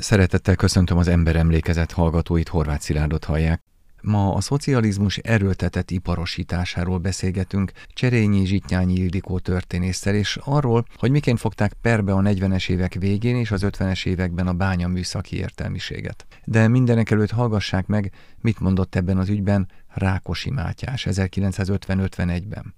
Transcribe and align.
Szeretettel 0.00 0.56
köszöntöm 0.56 0.98
az 0.98 1.08
emberemlékezet 1.08 1.92
hallgatóit, 1.92 2.48
Horváth 2.48 2.82
Szilárdot 2.82 3.24
hallják. 3.24 3.62
Ma 4.00 4.34
a 4.34 4.40
szocializmus 4.40 5.16
erőltetett 5.16 5.90
iparosításáról 5.90 6.98
beszélgetünk 6.98 7.72
Cserényi 7.86 8.46
Zsitnyányi 8.46 8.94
Ildikó 8.94 9.38
történésszel, 9.38 10.14
és 10.14 10.38
arról, 10.44 10.84
hogy 10.96 11.10
miként 11.10 11.38
fogták 11.38 11.72
perbe 11.72 12.12
a 12.12 12.20
40-es 12.20 12.68
évek 12.68 12.94
végén 12.94 13.36
és 13.36 13.50
az 13.50 13.62
50-es 13.66 14.06
években 14.06 14.46
a 14.46 14.52
bánya 14.52 14.88
műszaki 14.88 15.36
értelmiséget. 15.36 16.26
De 16.44 16.68
mindenek 16.68 17.10
előtt 17.10 17.30
hallgassák 17.30 17.86
meg, 17.86 18.12
mit 18.40 18.60
mondott 18.60 18.94
ebben 18.94 19.18
az 19.18 19.28
ügyben 19.28 19.68
Rákosi 19.88 20.50
Mátyás 20.50 21.06
1950-51-ben. 21.10 22.74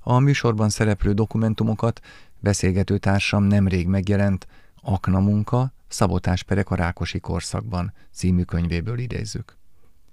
A 0.00 0.18
műsorban 0.18 0.68
szereplő 0.68 1.12
dokumentumokat 1.12 2.00
beszélgető 2.38 2.98
társam 2.98 3.44
nemrég 3.44 3.86
megjelent 3.86 4.46
Akna 4.82 5.20
munka, 5.20 5.72
Szabotásperek 5.90 6.70
a 6.70 6.74
Rákosi 6.74 7.20
korszakban 7.20 7.92
című 8.12 8.42
könyvéből 8.42 8.98
idézzük. 8.98 9.56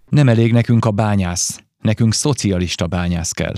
Nem 0.09 0.30
elég 0.30 0.52
nekünk 0.52 0.86
a 0.86 0.91
bányász, 0.91 1.59
nekünk 1.81 2.13
szocialista 2.13 2.88
bányász 2.88 3.31
kell. 3.31 3.53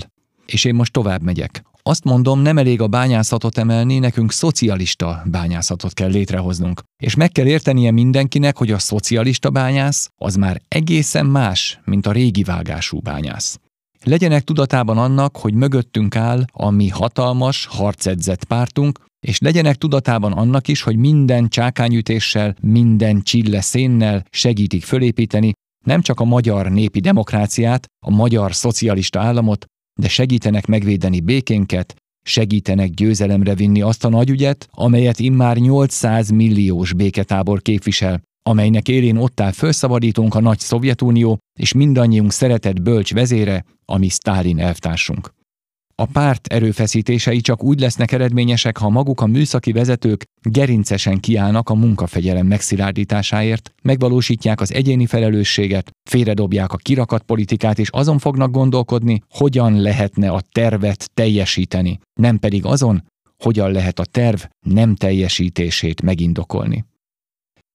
És 0.46 0.64
én 0.64 0.74
most 0.74 0.92
tovább 0.92 1.22
megyek. 1.22 1.62
Azt 1.82 2.04
mondom, 2.04 2.40
nem 2.40 2.58
elég 2.58 2.80
a 2.80 2.88
bányászatot 2.88 3.58
emelni, 3.58 3.98
nekünk 3.98 4.32
szocialista 4.32 5.22
bányászatot 5.24 5.92
kell 5.92 6.10
létrehoznunk. 6.10 6.82
És 7.02 7.14
meg 7.14 7.32
kell 7.32 7.46
értenie 7.46 7.90
mindenkinek, 7.90 8.56
hogy 8.56 8.70
a 8.70 8.78
szocialista 8.78 9.50
bányász 9.50 10.10
az 10.16 10.34
már 10.34 10.60
egészen 10.68 11.26
más, 11.26 11.80
mint 11.84 12.06
a 12.06 12.12
régi 12.12 12.42
vágású 12.42 13.00
bányász. 13.00 13.60
Legyenek 14.04 14.44
tudatában 14.44 14.98
annak, 14.98 15.36
hogy 15.36 15.54
mögöttünk 15.54 16.16
áll 16.16 16.44
a 16.52 16.70
mi 16.70 16.88
hatalmas, 16.88 17.66
harcedzett 17.66 18.44
pártunk, 18.44 18.98
és 19.20 19.38
legyenek 19.38 19.76
tudatában 19.76 20.32
annak 20.32 20.68
is, 20.68 20.82
hogy 20.82 20.96
minden 20.96 21.48
csákányütéssel, 21.48 22.56
minden 22.62 23.22
csille 23.22 23.60
szénnel 23.60 24.24
segítik 24.30 24.84
fölépíteni 24.84 25.52
nem 25.84 26.02
csak 26.02 26.20
a 26.20 26.24
magyar 26.24 26.70
népi 26.70 27.00
demokráciát, 27.00 27.86
a 28.06 28.10
magyar 28.10 28.54
szocialista 28.54 29.20
államot, 29.20 29.64
de 30.00 30.08
segítenek 30.08 30.66
megvédeni 30.66 31.20
békénket, 31.20 31.94
segítenek 32.22 32.90
győzelemre 32.90 33.54
vinni 33.54 33.80
azt 33.80 34.04
a 34.04 34.08
nagy 34.08 34.30
ügyet, 34.30 34.68
amelyet 34.70 35.18
immár 35.18 35.56
800 35.56 36.30
milliós 36.30 36.92
béketábor 36.92 37.62
képvisel, 37.62 38.22
amelynek 38.42 38.88
élén 38.88 39.16
ott 39.16 39.40
áll 39.40 39.52
felszabadítunk 39.52 40.34
a 40.34 40.40
nagy 40.40 40.58
Szovjetunió 40.58 41.38
és 41.58 41.72
mindannyiunk 41.72 42.32
szeretett 42.32 42.82
bölcs 42.82 43.12
vezére, 43.12 43.64
ami 43.84 44.08
Sztálin 44.08 44.58
elvtársunk. 44.58 45.30
A 46.00 46.06
párt 46.12 46.46
erőfeszítései 46.46 47.40
csak 47.40 47.62
úgy 47.62 47.80
lesznek 47.80 48.12
eredményesek, 48.12 48.76
ha 48.76 48.88
maguk 48.88 49.20
a 49.20 49.26
műszaki 49.26 49.72
vezetők 49.72 50.24
gerincesen 50.42 51.20
kiállnak 51.20 51.68
a 51.68 51.74
munkafegyelem 51.74 52.46
megszilárdításáért, 52.46 53.74
megvalósítják 53.82 54.60
az 54.60 54.72
egyéni 54.72 55.06
felelősséget, 55.06 55.90
félredobják 56.10 56.72
a 56.72 56.76
kirakat 56.76 57.22
politikát, 57.22 57.78
és 57.78 57.88
azon 57.90 58.18
fognak 58.18 58.50
gondolkodni, 58.50 59.22
hogyan 59.30 59.80
lehetne 59.80 60.30
a 60.30 60.42
tervet 60.52 61.10
teljesíteni, 61.14 62.00
nem 62.20 62.38
pedig 62.38 62.64
azon, 62.64 63.04
hogyan 63.42 63.70
lehet 63.72 63.98
a 63.98 64.04
terv 64.04 64.40
nem 64.66 64.94
teljesítését 64.94 66.02
megindokolni. 66.02 66.84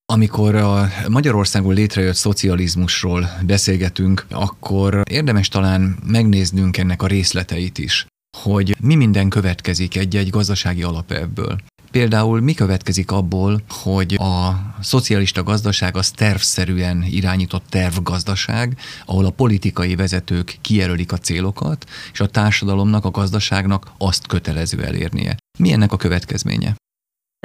Amikor 0.05 0.55
a 0.55 0.87
Magyarországon 1.09 1.73
létrejött 1.73 2.15
szocializmusról 2.15 3.29
beszélgetünk, 3.45 4.25
akkor 4.29 5.01
érdemes 5.11 5.47
talán 5.47 5.97
megnéznünk 6.05 6.77
ennek 6.77 7.01
a 7.01 7.07
részleteit 7.07 7.77
is 7.77 8.05
hogy 8.43 8.75
mi 8.79 8.95
minden 8.95 9.29
következik 9.29 9.95
egy-egy 9.95 10.29
gazdasági 10.29 10.83
alapelvből. 10.83 11.57
Például 11.91 12.39
mi 12.41 12.53
következik 12.53 13.11
abból, 13.11 13.61
hogy 13.69 14.13
a 14.13 14.51
szocialista 14.81 15.43
gazdaság 15.43 15.97
az 15.97 16.11
tervszerűen 16.11 17.03
irányított 17.03 17.63
tervgazdaság, 17.69 18.77
ahol 19.05 19.25
a 19.25 19.29
politikai 19.29 19.95
vezetők 19.95 20.57
kijelölik 20.61 21.11
a 21.11 21.17
célokat, 21.17 21.85
és 22.13 22.19
a 22.19 22.27
társadalomnak, 22.27 23.05
a 23.05 23.11
gazdaságnak 23.11 23.91
azt 23.97 24.27
kötelező 24.27 24.83
elérnie. 24.83 25.37
Mi 25.59 25.71
ennek 25.71 25.91
a 25.91 25.97
következménye? 25.97 26.75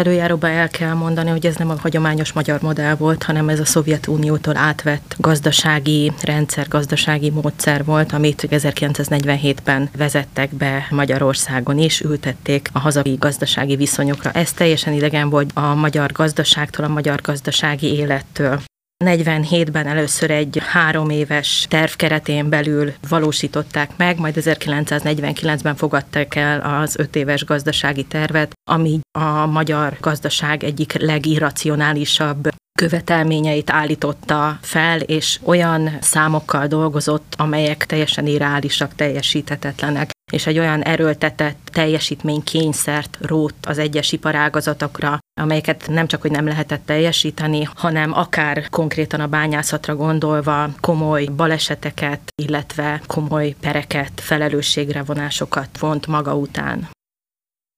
Előjáróban 0.00 0.50
el 0.50 0.68
kell 0.68 0.92
mondani, 0.94 1.30
hogy 1.30 1.46
ez 1.46 1.56
nem 1.56 1.70
a 1.70 1.76
hagyományos 1.80 2.32
magyar 2.32 2.60
modell 2.60 2.94
volt, 2.94 3.22
hanem 3.22 3.48
ez 3.48 3.60
a 3.60 3.64
Szovjetuniótól 3.64 4.56
átvett 4.56 5.14
gazdasági 5.18 6.12
rendszer, 6.22 6.68
gazdasági 6.68 7.30
módszer 7.30 7.84
volt, 7.84 8.12
amit 8.12 8.48
1947-ben 8.50 9.88
vezettek 9.96 10.54
be 10.54 10.86
Magyarországon 10.90 11.78
is, 11.78 12.00
ültették 12.00 12.68
a 12.72 12.78
hazai 12.78 13.16
gazdasági 13.18 13.76
viszonyokra. 13.76 14.30
Ez 14.30 14.52
teljesen 14.52 14.92
idegen 14.92 15.30
volt 15.30 15.50
a 15.54 15.74
magyar 15.74 16.12
gazdaságtól, 16.12 16.84
a 16.84 16.88
magyar 16.88 17.20
gazdasági 17.20 17.94
élettől. 17.94 18.60
47-ben 19.04 19.86
először 19.86 20.30
egy 20.30 20.62
három 20.66 21.10
éves 21.10 21.66
terv 21.68 21.92
keretén 21.92 22.48
belül 22.48 22.92
valósították 23.08 23.90
meg, 23.96 24.18
majd 24.18 24.34
1949-ben 24.40 25.76
fogadták 25.76 26.34
el 26.34 26.60
az 26.60 26.98
öt 26.98 27.16
éves 27.16 27.44
gazdasági 27.44 28.04
tervet, 28.04 28.52
ami 28.70 29.00
a 29.18 29.46
magyar 29.46 29.96
gazdaság 30.00 30.64
egyik 30.64 30.92
legirracionálisabb 30.92 32.48
követelményeit 32.78 33.70
állította 33.70 34.58
fel, 34.62 35.00
és 35.00 35.38
olyan 35.42 35.90
számokkal 36.00 36.66
dolgozott, 36.66 37.34
amelyek 37.36 37.86
teljesen 37.86 38.26
irreálisak, 38.26 38.94
teljesíthetetlenek 38.94 40.10
és 40.30 40.46
egy 40.46 40.58
olyan 40.58 40.82
erőltetett 40.82 41.68
teljesítménykényszert 41.72 43.18
rót 43.20 43.54
az 43.66 43.78
egyes 43.78 44.12
iparágazatokra, 44.12 45.18
amelyeket 45.41 45.88
nem 45.88 46.06
csak, 46.06 46.20
hogy 46.20 46.30
nem 46.30 46.46
lehetett 46.46 46.86
teljesíteni, 46.86 47.68
hanem 47.74 48.12
akár 48.12 48.68
konkrétan 48.68 49.20
a 49.20 49.26
bányászatra 49.26 49.96
gondolva 49.96 50.68
komoly 50.80 51.24
baleseteket, 51.24 52.20
illetve 52.42 53.02
komoly 53.06 53.54
pereket, 53.60 54.12
felelősségre 54.14 55.02
vonásokat 55.02 55.78
vont 55.78 56.06
maga 56.06 56.34
után. 56.34 56.88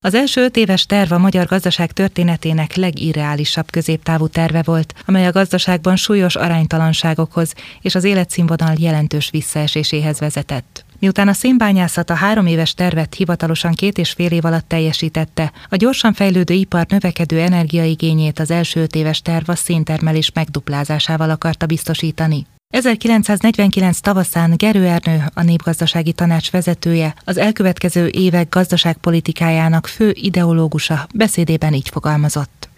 Az 0.05 0.15
első 0.15 0.43
öt 0.43 0.57
éves 0.57 0.87
terv 0.87 1.13
a 1.13 1.19
magyar 1.19 1.47
gazdaság 1.47 1.93
történetének 1.93 2.75
legirreálisabb 2.75 3.71
középtávú 3.71 4.29
terve 4.29 4.63
volt, 4.63 4.95
amely 5.07 5.27
a 5.27 5.33
gazdaságban 5.33 5.97
súlyos 5.97 6.37
aránytalanságokhoz 6.37 7.55
és 7.81 7.95
az 7.95 8.05
életszínvonal 8.05 8.75
jelentős 8.79 9.31
visszaeséséhez 9.31 10.19
vezetett. 10.19 10.82
Miután 11.03 11.29
a 11.29 11.33
szénbányászat 11.33 12.11
a 12.11 12.15
három 12.15 12.47
éves 12.47 12.75
tervet 12.75 13.15
hivatalosan 13.15 13.73
két 13.73 13.99
és 13.99 14.11
fél 14.11 14.31
év 14.31 14.45
alatt 14.45 14.69
teljesítette, 14.69 15.53
a 15.69 15.77
gyorsan 15.77 16.13
fejlődő 16.13 16.55
ipar 16.55 16.87
növekedő 16.89 17.41
energiaigényét 17.41 18.39
az 18.39 18.51
első 18.51 18.81
öt 18.81 18.95
éves 18.95 19.23
terv 19.23 19.51
a 19.51 19.55
széntermelés 19.55 20.33
megduplázásával 20.35 21.31
akarta 21.31 21.67
biztosítani. 21.67 22.47
1949 22.69 24.01
tavaszán 24.01 24.55
Gerő 24.57 24.87
Ernő, 24.87 25.25
a 25.35 25.43
Népgazdasági 25.43 26.13
Tanács 26.13 26.51
vezetője, 26.51 27.15
az 27.25 27.37
elkövetkező 27.37 28.09
évek 28.09 28.49
gazdaságpolitikájának 28.49 29.87
fő 29.87 30.11
ideológusa 30.15 31.07
beszédében 31.15 31.73
így 31.73 31.89
fogalmazott. 31.89 32.69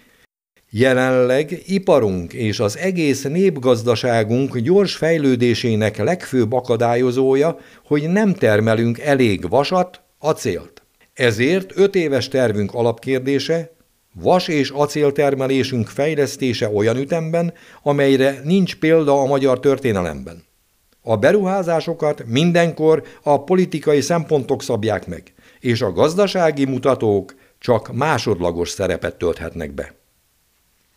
Jelenleg 0.77 1.63
iparunk 1.67 2.33
és 2.33 2.61
az 2.61 2.79
egész 2.79 3.23
népgazdaságunk 3.23 4.59
gyors 4.59 4.97
fejlődésének 4.97 5.97
legfőbb 5.97 6.53
akadályozója, 6.53 7.59
hogy 7.87 8.09
nem 8.09 8.35
termelünk 8.35 8.99
elég 8.99 9.49
vasat, 9.49 10.01
acélt. 10.19 10.83
Ezért 11.13 11.73
öt 11.77 11.95
éves 11.95 12.29
tervünk 12.29 12.75
alapkérdése, 12.75 13.71
vas- 14.15 14.49
és 14.49 14.71
acéltermelésünk 14.71 15.89
fejlesztése 15.89 16.69
olyan 16.69 16.97
ütemben, 16.97 17.53
amelyre 17.83 18.41
nincs 18.45 18.77
példa 18.77 19.21
a 19.21 19.27
magyar 19.27 19.61
történelemben. 19.61 20.45
A 21.03 21.17
beruházásokat 21.17 22.25
mindenkor 22.27 23.03
a 23.23 23.45
politikai 23.45 24.01
szempontok 24.01 24.63
szabják 24.63 25.07
meg, 25.07 25.23
és 25.61 25.83
a 25.83 25.93
gazdasági 25.93 26.65
mutatók 26.65 27.35
csak 27.59 27.93
másodlagos 27.93 28.69
szerepet 28.69 29.17
tölthetnek 29.17 29.73
be. 29.75 30.03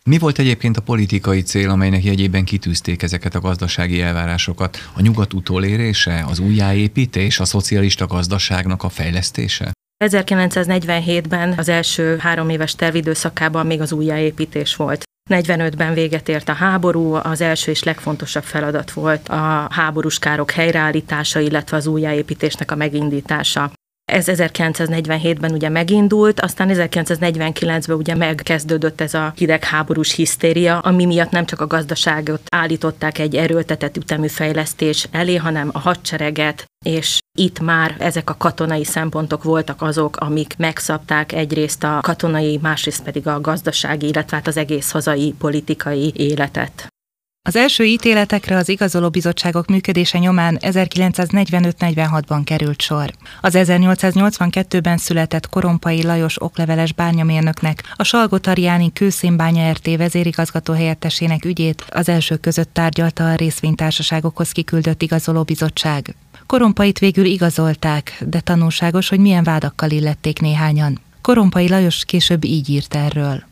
Mi 0.04 0.18
volt 0.18 0.38
egyébként 0.38 0.76
a 0.76 0.82
politikai 0.82 1.42
cél, 1.42 1.70
amelynek 1.70 2.04
jegyében 2.04 2.44
kitűzték 2.44 3.02
ezeket 3.02 3.34
a 3.34 3.40
gazdasági 3.40 4.00
elvárásokat? 4.00 4.90
A 4.92 5.00
nyugat 5.00 5.32
utolérése, 5.32 6.24
az 6.28 6.38
újjáépítés, 6.38 7.40
a 7.40 7.44
szocialista 7.44 8.06
gazdaságnak 8.06 8.82
a 8.82 8.88
fejlesztése? 8.88 9.72
1947-ben 10.04 11.54
az 11.56 11.68
első 11.68 12.16
három 12.18 12.48
éves 12.48 12.74
tervidőszakában 12.74 13.66
még 13.66 13.80
az 13.80 13.92
újjáépítés 13.92 14.76
volt. 14.76 15.02
45-ben 15.30 15.94
véget 15.94 16.28
ért 16.28 16.48
a 16.48 16.52
háború, 16.52 17.12
az 17.14 17.40
első 17.40 17.70
és 17.70 17.82
legfontosabb 17.82 18.42
feladat 18.42 18.90
volt 18.90 19.28
a 19.28 19.68
háborús 19.70 20.18
károk 20.18 20.50
helyreállítása, 20.50 21.40
illetve 21.40 21.76
az 21.76 21.86
újjáépítésnek 21.86 22.70
a 22.70 22.76
megindítása. 22.76 23.70
Ez 24.08 24.24
1947-ben 24.28 25.52
ugye 25.52 25.68
megindult, 25.68 26.40
aztán 26.40 26.68
1949-ben 26.72 27.96
ugye 27.96 28.14
megkezdődött 28.14 29.00
ez 29.00 29.14
a 29.14 29.32
hidegháborús 29.36 30.14
hisztéria, 30.14 30.78
ami 30.78 31.04
miatt 31.04 31.30
nem 31.30 31.44
csak 31.44 31.60
a 31.60 31.66
gazdaságot 31.66 32.40
állították 32.50 33.18
egy 33.18 33.36
erőltetett 33.36 33.96
ütemű 33.96 34.26
fejlesztés 34.26 35.08
elé, 35.10 35.36
hanem 35.36 35.70
a 35.72 35.78
hadsereget, 35.78 36.64
és 36.84 37.18
itt 37.38 37.60
már 37.60 37.96
ezek 37.98 38.30
a 38.30 38.36
katonai 38.36 38.84
szempontok 38.84 39.42
voltak 39.42 39.82
azok, 39.82 40.16
amik 40.16 40.56
megszabták 40.56 41.32
egyrészt 41.32 41.84
a 41.84 41.98
katonai, 42.02 42.58
másrészt 42.62 43.02
pedig 43.02 43.26
a 43.26 43.40
gazdasági, 43.40 44.08
illetve 44.08 44.36
hát 44.36 44.46
az 44.46 44.56
egész 44.56 44.90
hazai 44.90 45.34
politikai 45.38 46.12
életet. 46.16 46.88
Az 47.48 47.56
első 47.56 47.84
ítéletekre 47.84 48.56
az 48.56 48.68
igazoló 48.68 49.08
bizottságok 49.10 49.66
működése 49.66 50.18
nyomán 50.18 50.58
1945-46-ban 50.60 52.40
került 52.44 52.80
sor. 52.80 53.10
Az 53.40 53.54
1882-ben 53.56 54.96
született 54.96 55.48
Korompai 55.48 56.02
Lajos 56.02 56.42
okleveles 56.42 56.92
bányamérnöknek, 56.92 57.82
a 57.96 58.04
Salgotariáni 58.04 58.92
Kőszénbánya 58.92 59.72
RT 59.72 59.96
vezérigazgató 59.96 60.72
helyettesének 60.72 61.44
ügyét 61.44 61.84
az 61.88 62.08
elsők 62.08 62.40
között 62.40 62.74
tárgyalta 62.74 63.30
a 63.30 63.34
részvénytársaságokhoz 63.34 64.52
kiküldött 64.52 65.02
igazoló 65.02 65.42
bizottság. 65.42 66.14
Korompait 66.46 66.98
végül 66.98 67.24
igazolták, 67.24 68.22
de 68.26 68.40
tanulságos, 68.40 69.08
hogy 69.08 69.20
milyen 69.20 69.44
vádakkal 69.44 69.90
illették 69.90 70.40
néhányan. 70.40 71.00
Korompai 71.22 71.68
Lajos 71.68 72.04
később 72.04 72.44
így 72.44 72.68
írt 72.68 72.94
erről. 72.94 73.46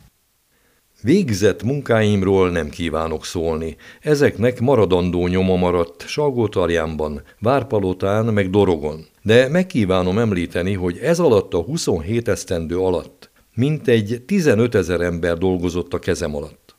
Végzett 1.01 1.63
munkáimról 1.63 2.49
nem 2.49 2.69
kívánok 2.69 3.25
szólni. 3.25 3.75
Ezeknek 4.01 4.59
maradandó 4.59 5.27
nyoma 5.27 5.55
maradt 5.55 6.07
Salgótarjánban, 6.07 7.21
Várpalotán 7.39 8.25
meg 8.25 8.49
Dorogon. 8.49 9.05
De 9.23 9.49
megkívánom 9.49 10.17
említeni, 10.17 10.73
hogy 10.73 10.97
ez 10.97 11.19
alatt 11.19 11.53
a 11.53 11.61
27 11.61 12.27
esztendő 12.27 12.77
alatt 12.77 13.29
mintegy 13.57 14.21
15 14.25 14.75
ezer 14.75 15.01
ember 15.01 15.37
dolgozott 15.37 15.93
a 15.93 15.99
kezem 15.99 16.35
alatt. 16.35 16.75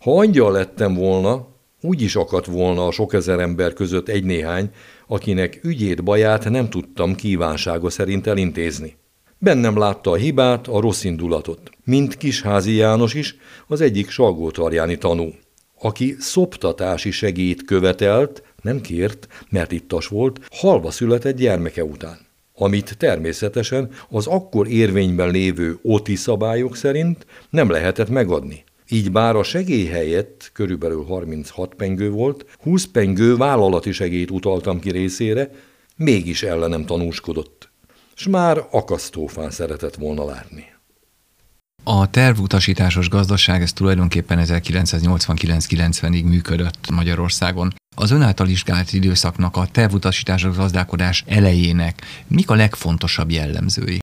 Ha 0.00 0.18
angyal 0.18 0.52
lettem 0.52 0.94
volna, 0.94 1.48
úgy 1.80 2.02
is 2.02 2.16
akadt 2.16 2.46
volna 2.46 2.86
a 2.86 2.90
sok 2.90 3.12
ezer 3.12 3.38
ember 3.38 3.72
között 3.72 4.08
egy-néhány, 4.08 4.70
akinek 5.06 5.60
ügyét, 5.64 6.04
baját 6.04 6.50
nem 6.50 6.68
tudtam 6.70 7.14
kívánsága 7.14 7.90
szerint 7.90 8.26
elintézni. 8.26 8.96
Bennem 9.38 9.78
látta 9.78 10.10
a 10.10 10.14
hibát, 10.14 10.68
a 10.68 10.80
rossz 10.80 11.04
indulatot. 11.04 11.70
Mint 11.84 12.16
Kisházi 12.16 12.74
János 12.74 13.14
is, 13.14 13.36
az 13.66 13.80
egyik 13.80 14.10
salgótarjáni 14.10 14.98
tanú, 14.98 15.30
aki 15.80 16.16
szoptatási 16.18 17.10
segít 17.10 17.64
követelt, 17.64 18.42
nem 18.62 18.80
kért, 18.80 19.28
mert 19.50 19.72
ittas 19.72 20.06
volt, 20.06 20.40
halva 20.50 20.90
született 20.90 21.36
gyermeke 21.36 21.84
után 21.84 22.24
amit 22.58 22.96
természetesen 22.98 23.90
az 24.08 24.26
akkor 24.26 24.68
érvényben 24.68 25.30
lévő 25.30 25.78
OTI 25.82 26.14
szabályok 26.14 26.76
szerint 26.76 27.26
nem 27.50 27.70
lehetett 27.70 28.08
megadni. 28.08 28.64
Így 28.88 29.12
bár 29.12 29.36
a 29.36 29.42
segély 29.42 29.86
helyett 29.86 30.50
körülbelül 30.52 31.04
36 31.04 31.74
pengő 31.74 32.10
volt, 32.10 32.46
20 32.62 32.84
pengő 32.84 33.36
vállalati 33.36 33.92
segélyt 33.92 34.30
utaltam 34.30 34.80
ki 34.80 34.90
részére, 34.90 35.50
mégis 35.96 36.42
ellenem 36.42 36.84
tanúskodott 36.84 37.70
s 38.16 38.26
már 38.26 38.66
akasztófán 38.70 39.50
szeretett 39.50 39.94
volna 39.94 40.24
látni. 40.24 40.74
A 41.82 42.10
tervutasításos 42.10 43.08
gazdaság 43.08 43.62
ez 43.62 43.72
tulajdonképpen 43.72 44.38
1989-90-ig 44.42 46.24
működött 46.24 46.90
Magyarországon. 46.90 47.74
Az 47.96 48.10
ön 48.10 48.22
által 48.22 48.46
vizsgált 48.46 48.92
időszaknak 48.92 49.56
a 49.56 49.66
tervutasításos 49.66 50.56
gazdálkodás 50.56 51.24
elejének 51.26 52.02
mik 52.26 52.50
a 52.50 52.54
legfontosabb 52.54 53.30
jellemzői? 53.30 53.98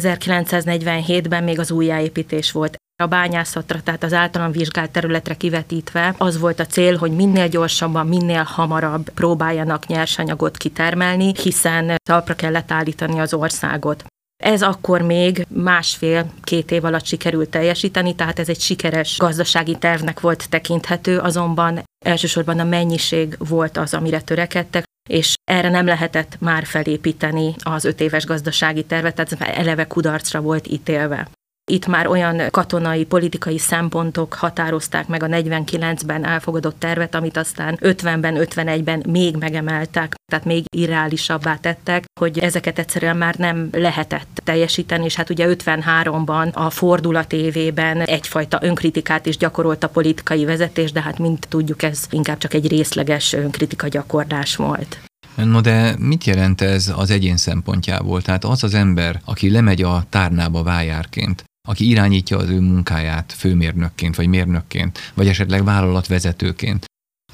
1947-ben 0.00 1.44
még 1.44 1.58
az 1.58 1.70
újjáépítés 1.70 2.52
volt. 2.52 2.76
A 3.02 3.06
bányászatra, 3.06 3.82
tehát 3.82 4.02
az 4.02 4.12
általam 4.12 4.50
vizsgált 4.50 4.90
területre 4.90 5.34
kivetítve 5.34 6.14
az 6.18 6.38
volt 6.38 6.60
a 6.60 6.66
cél, 6.66 6.96
hogy 6.96 7.10
minél 7.10 7.48
gyorsabban, 7.48 8.06
minél 8.06 8.42
hamarabb 8.42 9.10
próbáljanak 9.10 9.86
nyersanyagot 9.86 10.56
kitermelni, 10.56 11.32
hiszen 11.42 11.94
talpra 12.08 12.34
kellett 12.34 12.70
állítani 12.70 13.20
az 13.20 13.34
országot. 13.34 14.04
Ez 14.44 14.62
akkor 14.62 15.02
még 15.02 15.46
másfél-két 15.48 16.70
év 16.70 16.84
alatt 16.84 17.04
sikerült 17.04 17.50
teljesíteni, 17.50 18.14
tehát 18.14 18.38
ez 18.38 18.48
egy 18.48 18.60
sikeres 18.60 19.18
gazdasági 19.18 19.76
tervnek 19.78 20.20
volt 20.20 20.48
tekinthető, 20.48 21.18
azonban 21.18 21.82
elsősorban 22.04 22.58
a 22.58 22.64
mennyiség 22.64 23.36
volt 23.38 23.76
az, 23.76 23.94
amire 23.94 24.20
törekedtek, 24.20 24.84
és 25.08 25.34
erre 25.44 25.68
nem 25.68 25.86
lehetett 25.86 26.36
már 26.40 26.64
felépíteni 26.64 27.54
az 27.62 27.84
öt 27.84 28.00
éves 28.00 28.24
gazdasági 28.24 28.84
tervet, 28.84 29.14
tehát 29.14 29.56
eleve 29.56 29.86
kudarcra 29.86 30.40
volt 30.40 30.66
ítélve. 30.66 31.28
Itt 31.70 31.86
már 31.86 32.06
olyan 32.06 32.42
katonai, 32.50 33.04
politikai 33.04 33.58
szempontok 33.58 34.34
határozták 34.34 35.06
meg 35.06 35.22
a 35.22 35.26
49-ben 35.26 36.24
elfogadott 36.24 36.78
tervet, 36.78 37.14
amit 37.14 37.36
aztán 37.36 37.78
50-ben, 37.80 38.34
51-ben 38.38 39.04
még 39.08 39.36
megemeltek, 39.36 40.14
tehát 40.32 40.44
még 40.44 40.64
irreálisabbá 40.76 41.56
tettek, 41.56 42.04
hogy 42.20 42.38
ezeket 42.38 42.78
egyszerűen 42.78 43.16
már 43.16 43.34
nem 43.34 43.68
lehetett 43.72 44.40
teljesíteni, 44.44 45.04
és 45.04 45.14
hát 45.14 45.30
ugye 45.30 45.46
53-ban 45.48 46.52
a 46.52 46.70
fordulat 46.70 47.32
évében 47.32 48.00
egyfajta 48.00 48.58
önkritikát 48.62 49.26
is 49.26 49.36
gyakorolt 49.36 49.84
a 49.84 49.88
politikai 49.88 50.44
vezetés, 50.44 50.92
de 50.92 51.02
hát 51.02 51.18
mint 51.18 51.48
tudjuk, 51.48 51.82
ez 51.82 52.04
inkább 52.10 52.38
csak 52.38 52.54
egy 52.54 52.68
részleges 52.68 53.32
önkritika 53.32 53.88
gyakorlás 53.88 54.56
volt. 54.56 54.98
No 55.44 55.60
de 55.60 55.94
mit 55.98 56.24
jelent 56.24 56.60
ez 56.60 56.92
az 56.96 57.10
egyén 57.10 57.36
szempontjából? 57.36 58.22
Tehát 58.22 58.44
az 58.44 58.62
az 58.62 58.74
ember, 58.74 59.20
aki 59.24 59.50
lemegy 59.50 59.82
a 59.82 60.04
tárnába 60.08 60.62
vájárként, 60.62 61.44
aki 61.68 61.88
irányítja 61.88 62.36
az 62.36 62.48
ő 62.48 62.60
munkáját 62.60 63.32
főmérnökként, 63.32 64.16
vagy 64.16 64.26
mérnökként, 64.26 65.12
vagy 65.14 65.28
esetleg 65.28 65.64
vállalatvezetőként, 65.64 66.84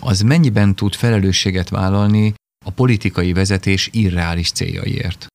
az 0.00 0.20
mennyiben 0.20 0.74
tud 0.74 0.94
felelősséget 0.94 1.68
vállalni 1.68 2.34
a 2.64 2.70
politikai 2.70 3.32
vezetés 3.32 3.88
irreális 3.92 4.50
céljaiért? 4.50 5.26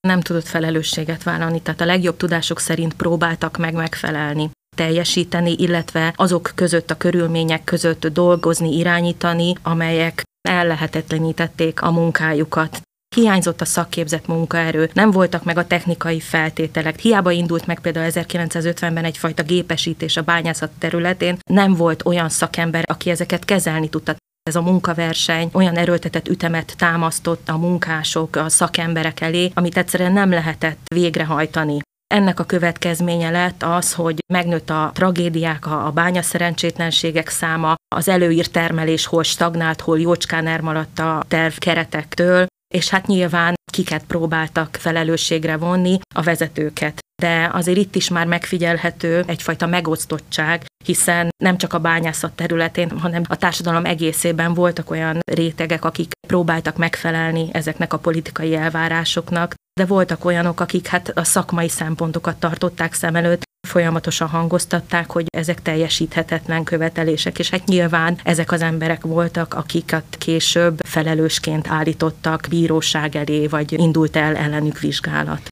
Nem 0.00 0.20
tudott 0.20 0.46
felelősséget 0.46 1.22
vállalni, 1.22 1.62
tehát 1.62 1.80
a 1.80 1.84
legjobb 1.84 2.16
tudások 2.16 2.60
szerint 2.60 2.94
próbáltak 2.94 3.56
meg 3.56 3.74
megfelelni 3.74 4.50
teljesíteni, 4.76 5.52
illetve 5.52 6.12
azok 6.16 6.52
között, 6.54 6.90
a 6.90 6.96
körülmények 6.96 7.64
között 7.64 8.06
dolgozni, 8.06 8.76
irányítani, 8.76 9.54
amelyek 9.62 10.22
ellehetetlenítették 10.48 11.82
a 11.82 11.90
munkájukat. 11.90 12.80
Hiányzott 13.14 13.60
a 13.60 13.64
szakképzett 13.64 14.26
munkaerő, 14.26 14.90
nem 14.92 15.10
voltak 15.10 15.44
meg 15.44 15.58
a 15.58 15.66
technikai 15.66 16.20
feltételek. 16.20 16.98
Hiába 16.98 17.30
indult 17.30 17.66
meg 17.66 17.80
például 17.80 18.10
1950-ben 18.14 19.04
egyfajta 19.04 19.42
gépesítés 19.42 20.16
a 20.16 20.22
bányászat 20.22 20.70
területén, 20.78 21.38
nem 21.50 21.74
volt 21.74 22.06
olyan 22.06 22.28
szakember, 22.28 22.84
aki 22.86 23.10
ezeket 23.10 23.44
kezelni 23.44 23.88
tudta. 23.88 24.16
Ez 24.42 24.56
a 24.56 24.62
munkaverseny 24.62 25.50
olyan 25.52 25.76
erőltetett 25.76 26.28
ütemet 26.28 26.74
támasztott 26.76 27.48
a 27.48 27.56
munkások, 27.56 28.36
a 28.36 28.48
szakemberek 28.48 29.20
elé, 29.20 29.50
amit 29.54 29.76
egyszerűen 29.76 30.12
nem 30.12 30.30
lehetett 30.30 30.78
végrehajtani. 30.94 31.80
Ennek 32.14 32.40
a 32.40 32.44
következménye 32.44 33.30
lett 33.30 33.62
az, 33.62 33.92
hogy 33.92 34.18
megnőtt 34.32 34.70
a 34.70 34.90
tragédiák, 34.94 35.66
a 35.66 35.90
bánya 35.94 36.22
szerencsétlenségek 36.22 37.28
száma, 37.28 37.74
az 37.94 38.08
előírt 38.08 38.52
termelés 38.52 39.06
hol 39.06 39.22
stagnált, 39.22 39.80
hol 39.80 40.00
jócskán 40.00 40.46
elmaradt 40.46 40.98
a 40.98 41.24
terv 41.28 41.54
keretektől, 41.54 42.46
és 42.74 42.88
hát 42.88 43.06
nyilván 43.06 43.54
kiket 43.72 44.04
próbáltak 44.04 44.76
felelősségre 44.80 45.56
vonni 45.56 45.98
a 46.14 46.22
vezetőket. 46.22 46.98
De 47.22 47.50
azért 47.52 47.78
itt 47.78 47.94
is 47.94 48.08
már 48.08 48.26
megfigyelhető 48.26 49.24
egyfajta 49.26 49.66
megosztottság, 49.66 50.64
hiszen 50.84 51.28
nem 51.44 51.56
csak 51.58 51.72
a 51.72 51.78
bányászat 51.78 52.32
területén, 52.32 52.90
hanem 52.98 53.22
a 53.28 53.36
társadalom 53.36 53.84
egészében 53.84 54.54
voltak 54.54 54.90
olyan 54.90 55.18
rétegek, 55.32 55.84
akik 55.84 56.12
próbáltak 56.26 56.76
megfelelni 56.76 57.48
ezeknek 57.52 57.92
a 57.92 57.98
politikai 57.98 58.54
elvárásoknak, 58.54 59.54
de 59.80 59.84
voltak 59.86 60.24
olyanok, 60.24 60.60
akik 60.60 60.86
hát 60.86 61.08
a 61.08 61.24
szakmai 61.24 61.68
szempontokat 61.68 62.36
tartották 62.36 62.92
szem 62.92 63.16
előtt, 63.16 63.42
folyamatosan 63.68 64.28
hangoztatták, 64.28 65.10
hogy 65.10 65.26
ezek 65.36 65.62
teljesíthetetlen 65.62 66.64
követelések, 66.64 67.38
és 67.38 67.50
hát 67.50 67.66
nyilván 67.66 68.18
ezek 68.22 68.52
az 68.52 68.62
emberek 68.62 69.02
voltak, 69.02 69.54
akiket 69.54 70.16
később 70.18 70.78
felelősként 70.86 71.68
állítottak 71.68 72.46
bíróság 72.50 73.16
elé, 73.16 73.46
vagy 73.46 73.72
indult 73.72 74.16
el 74.16 74.36
ellenük 74.36 74.78
vizsgálat. 74.78 75.48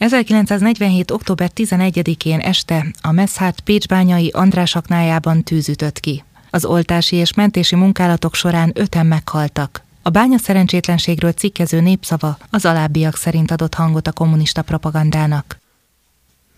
1947. 0.00 1.10
október 1.10 1.50
11-én 1.54 2.38
este 2.38 2.86
a 3.02 3.12
Messzhárt 3.12 3.60
Pécsbányai 3.60 4.28
András 4.28 4.74
aknájában 4.74 5.42
tűzütött 5.42 6.00
ki. 6.00 6.24
Az 6.50 6.64
oltási 6.64 7.16
és 7.16 7.34
mentési 7.34 7.74
munkálatok 7.74 8.34
során 8.34 8.72
öten 8.74 9.06
meghaltak. 9.06 9.86
A 10.02 10.10
bánya 10.10 10.38
szerencsétlenségről 10.38 11.32
cikkező 11.32 11.80
népszava 11.80 12.38
az 12.50 12.64
alábbiak 12.64 13.16
szerint 13.16 13.50
adott 13.50 13.74
hangot 13.74 14.06
a 14.06 14.12
kommunista 14.12 14.62
propagandának. 14.62 15.58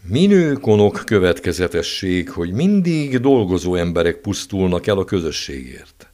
Minő 0.02 0.52
konok 0.52 1.02
következetesség, 1.04 2.30
hogy 2.30 2.52
mindig 2.52 3.18
dolgozó 3.18 3.74
emberek 3.74 4.16
pusztulnak 4.16 4.86
el 4.86 4.98
a 4.98 5.04
közösségért. 5.04 6.10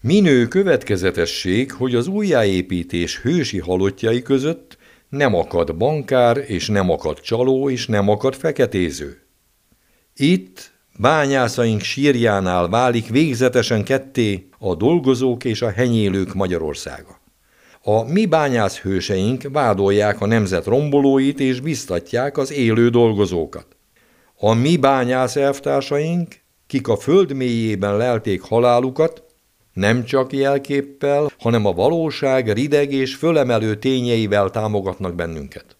Minő 0.00 0.48
következetesség, 0.48 1.72
hogy 1.72 1.94
az 1.94 2.06
újjáépítés 2.06 3.20
hősi 3.20 3.58
halottjai 3.58 4.22
között 4.22 4.78
nem 5.08 5.34
akad 5.34 5.76
bankár, 5.76 6.44
és 6.46 6.68
nem 6.68 6.90
akad 6.90 7.20
csaló, 7.20 7.70
és 7.70 7.86
nem 7.86 8.08
akad 8.08 8.34
feketéző. 8.34 9.20
Itt 10.16 10.72
bányászaink 10.98 11.80
sírjánál 11.80 12.68
válik 12.68 13.08
végzetesen 13.08 13.84
ketté 13.84 14.48
a 14.58 14.74
dolgozók 14.74 15.44
és 15.44 15.62
a 15.62 15.70
henyélők 15.70 16.34
Magyarországa. 16.34 17.20
A 17.82 18.02
mi 18.12 18.26
bányász 18.26 18.78
hőseink 18.78 19.42
vádolják 19.52 20.20
a 20.20 20.26
nemzet 20.26 20.66
rombolóit 20.66 21.40
és 21.40 21.60
biztatják 21.60 22.38
az 22.38 22.52
élő 22.52 22.88
dolgozókat. 22.88 23.66
A 24.38 24.54
mi 24.54 24.76
bányász 24.76 25.36
elvtársaink, 25.36 26.34
kik 26.66 26.88
a 26.88 26.96
föld 26.96 27.32
mélyében 27.32 27.96
lelték 27.96 28.42
halálukat, 28.42 29.24
nem 29.72 30.04
csak 30.04 30.32
jelképpel, 30.32 31.30
hanem 31.38 31.66
a 31.66 31.72
valóság 31.72 32.52
rideg 32.52 32.92
és 32.92 33.14
fölemelő 33.14 33.74
tényeivel 33.74 34.50
támogatnak 34.50 35.14
bennünket. 35.14 35.75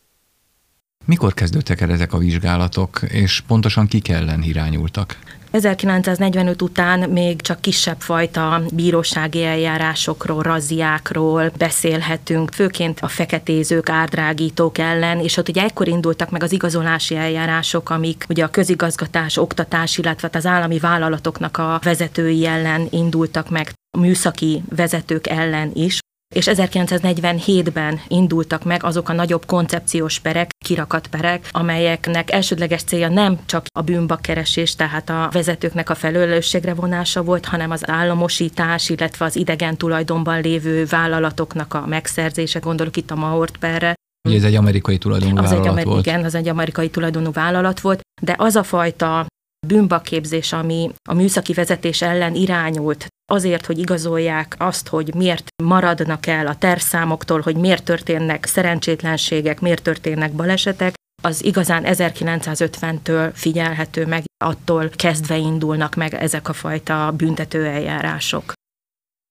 Mikor 1.07 1.35
kezdődtek 1.35 1.81
el 1.81 1.91
ezek 1.91 2.13
a 2.13 2.19
vizsgálatok, 2.19 3.01
és 3.09 3.43
pontosan 3.47 3.87
kik 3.87 4.09
ellen 4.09 4.43
irányultak? 4.43 5.19
1945 5.51 6.63
után 6.63 7.11
még 7.11 7.41
csak 7.41 7.61
kisebb 7.61 8.01
fajta 8.01 8.63
bírósági 8.73 9.45
eljárásokról, 9.45 10.43
razziákról 10.43 11.53
beszélhetünk, 11.57 12.51
főként 12.51 13.01
a 13.01 13.09
feketézők, 13.09 13.89
árdrágítók 13.89 14.79
ellen, 14.79 15.19
és 15.21 15.37
ott 15.37 15.49
ugye 15.49 15.63
ekkor 15.63 15.89
indultak 15.89 16.31
meg 16.31 16.43
az 16.43 16.53
igazolási 16.53 17.17
eljárások, 17.17 17.91
amik 17.91 18.25
ugye 18.29 18.45
a 18.45 18.51
közigazgatás, 18.51 19.37
oktatás, 19.37 19.99
illetve 19.99 20.29
az 20.33 20.47
állami 20.47 20.79
vállalatoknak 20.79 21.59
a 21.59 21.81
vezetői 21.83 22.47
ellen 22.47 22.87
indultak 22.91 23.51
meg 23.51 23.73
műszaki 23.99 24.63
vezetők 24.69 25.27
ellen 25.27 25.71
is, 25.75 25.99
és 26.35 26.47
1947-ben 26.51 28.01
indultak 28.09 28.65
meg 28.65 28.85
azok 28.85 29.09
a 29.09 29.13
nagyobb 29.13 29.47
koncepciós 29.47 30.19
perek, 30.19 30.51
kirakat 30.67 31.07
perek, 31.07 31.49
amelyeknek 31.53 32.31
elsődleges 32.31 32.83
célja 32.83 33.09
nem 33.09 33.39
csak 33.47 33.67
a 33.79 33.81
bűnbakkeresés, 33.81 34.75
tehát 34.75 35.11
a 35.11 35.29
vezetőknek 35.33 35.91
a 35.91 35.95
felelősségre 35.95 36.75
vonása 36.75 37.23
volt, 37.23 37.45
hanem 37.45 37.71
az 37.71 37.89
államosítás, 37.89 38.89
illetve 38.89 39.25
az 39.25 39.37
idegen 39.37 39.77
tulajdonban 39.77 40.41
lévő 40.41 40.85
vállalatoknak 40.85 41.75
a 41.75 41.87
megszerzése, 41.87 42.59
gondolok 42.59 42.97
itt 42.97 43.11
a 43.11 43.15
Mahort 43.15 43.57
perre, 43.57 43.95
Ugye 44.29 44.37
ez 44.37 44.45
egy 44.45 44.55
amerikai 44.55 44.99
tulajdonú 44.99 45.43
az 45.43 45.51
vállalat 45.51 45.79
egy, 45.79 45.85
volt. 45.85 46.07
Igen, 46.07 46.25
az 46.25 46.35
egy 46.35 46.49
amerikai 46.49 46.91
tulajdonú 46.91 47.33
vállalat 47.33 47.81
volt, 47.81 48.01
de 48.23 48.35
az 48.39 48.57
a 48.57 48.63
fajta 48.63 49.27
bűnbakképzés, 49.67 50.53
ami 50.53 50.91
a 51.09 51.15
műszaki 51.15 51.53
vezetés 51.53 52.03
ellen 52.03 52.35
irányult, 52.35 53.07
azért, 53.33 53.67
hogy 53.67 53.79
igazolják 53.79 54.55
azt, 54.59 54.89
hogy 54.89 55.15
miért 55.15 55.49
maradnak 55.63 56.27
el 56.27 56.47
a 56.47 56.57
terszámoktól, 56.57 57.41
hogy 57.41 57.57
miért 57.57 57.85
történnek 57.85 58.45
szerencsétlenségek, 58.45 59.61
miért 59.61 59.83
történnek 59.83 60.33
balesetek, 60.33 60.95
az 61.23 61.45
igazán 61.45 61.83
1950-től 61.87 63.31
figyelhető 63.35 64.07
meg, 64.07 64.25
attól 64.45 64.89
kezdve 64.89 65.37
indulnak 65.37 65.95
meg 65.95 66.15
ezek 66.15 66.49
a 66.49 66.53
fajta 66.53 67.13
büntetőeljárások. 67.17 68.53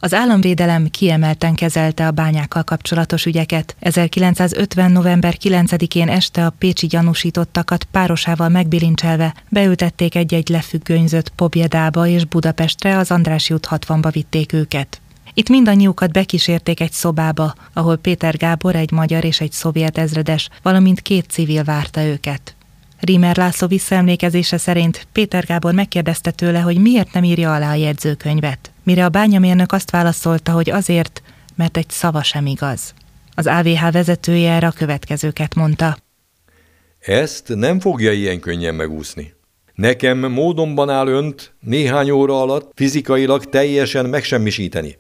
Az 0.06 0.14
államvédelem 0.14 0.88
kiemelten 0.88 1.56
kezelte 1.56 2.08
a 2.08 2.12
bányákkal 2.12 2.64
kapcsolatos 2.64 3.26
ügyeket. 3.26 3.76
1950. 3.80 4.92
november 4.92 5.36
9-én 5.44 6.10
este 6.10 6.46
a 6.46 6.54
pécsi 6.58 6.88
gyanúsítottakat 6.88 7.84
párosával 7.84 8.50
megbilincselve 8.50 9.34
beültették 9.50 10.16
egy-egy 10.16 10.50
lefüggönyzött 10.50 11.30
pobjedába 11.30 12.08
és 12.08 12.26
Budapestre 12.26 12.98
az 12.98 13.12
Andrássy 13.12 13.54
út 13.54 13.68
60-ba 13.72 14.10
vitték 14.12 14.54
őket. 14.54 15.02
Itt 15.34 15.50
mindannyiukat 15.50 16.12
bekísérték 16.12 16.80
egy 16.80 16.92
szobába, 16.92 17.54
ahol 17.74 17.96
Péter 17.96 18.38
Gábor, 18.38 18.76
egy 18.76 18.92
magyar 18.92 19.24
és 19.24 19.42
egy 19.42 19.52
szovjet 19.52 19.98
ezredes, 19.98 20.50
valamint 20.62 21.02
két 21.02 21.26
civil 21.30 21.64
várta 21.64 22.04
őket. 22.04 22.55
Rímer 23.06 23.38
László 23.38 23.68
visszaemlékezése 23.68 24.58
szerint 24.58 25.08
Péter 25.12 25.46
Gábor 25.46 25.74
megkérdezte 25.74 26.32
tőle, 26.32 26.60
hogy 26.60 26.78
miért 26.78 27.14
nem 27.14 27.24
írja 27.24 27.54
alá 27.54 27.72
a 27.72 27.76
jegyzőkönyvet. 27.76 28.72
Mire 28.84 29.06
a 29.06 29.10
bányamérnök 29.10 29.72
azt 29.72 29.92
válaszolta, 29.92 30.52
hogy 30.52 30.70
azért, 30.70 31.22
mert 31.56 31.78
egy 31.78 31.90
szava 31.90 32.24
sem 32.24 32.46
igaz. 32.46 32.94
Az 33.36 33.48
AVH 33.48 33.92
vezetője 33.92 34.52
erre 34.52 34.68
a 34.68 34.72
következőket 34.72 35.56
mondta. 35.56 35.98
Ezt 37.00 37.56
nem 37.56 37.80
fogja 37.80 38.12
ilyen 38.12 38.40
könnyen 38.40 38.76
megúszni. 38.76 39.34
Nekem 39.74 40.18
módonban 40.18 40.90
áll 40.90 41.08
önt 41.08 41.54
néhány 41.60 42.10
óra 42.10 42.42
alatt 42.42 42.72
fizikailag 42.76 43.46
teljesen 43.46 44.06
megsemmisíteni. 44.06 44.98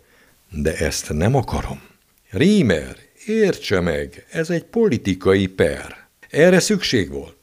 De 0.49 0.75
ezt 0.77 1.13
nem 1.13 1.35
akarom. 1.35 1.81
Rímer, 2.29 2.95
értse 3.25 3.79
meg, 3.79 4.25
ez 4.31 4.49
egy 4.49 4.63
politikai 4.63 5.47
per. 5.47 6.07
Erre 6.29 6.59
szükség 6.59 7.11
volt. 7.11 7.34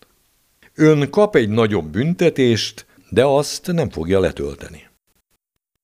Ön 0.75 1.11
kap 1.11 1.37
egy 1.37 1.49
nagyobb 1.49 1.85
büntetést, 1.85 2.87
de 3.09 3.25
azt 3.25 3.73
nem 3.73 3.91
fogja 3.91 4.21
letölteni. 4.21 4.91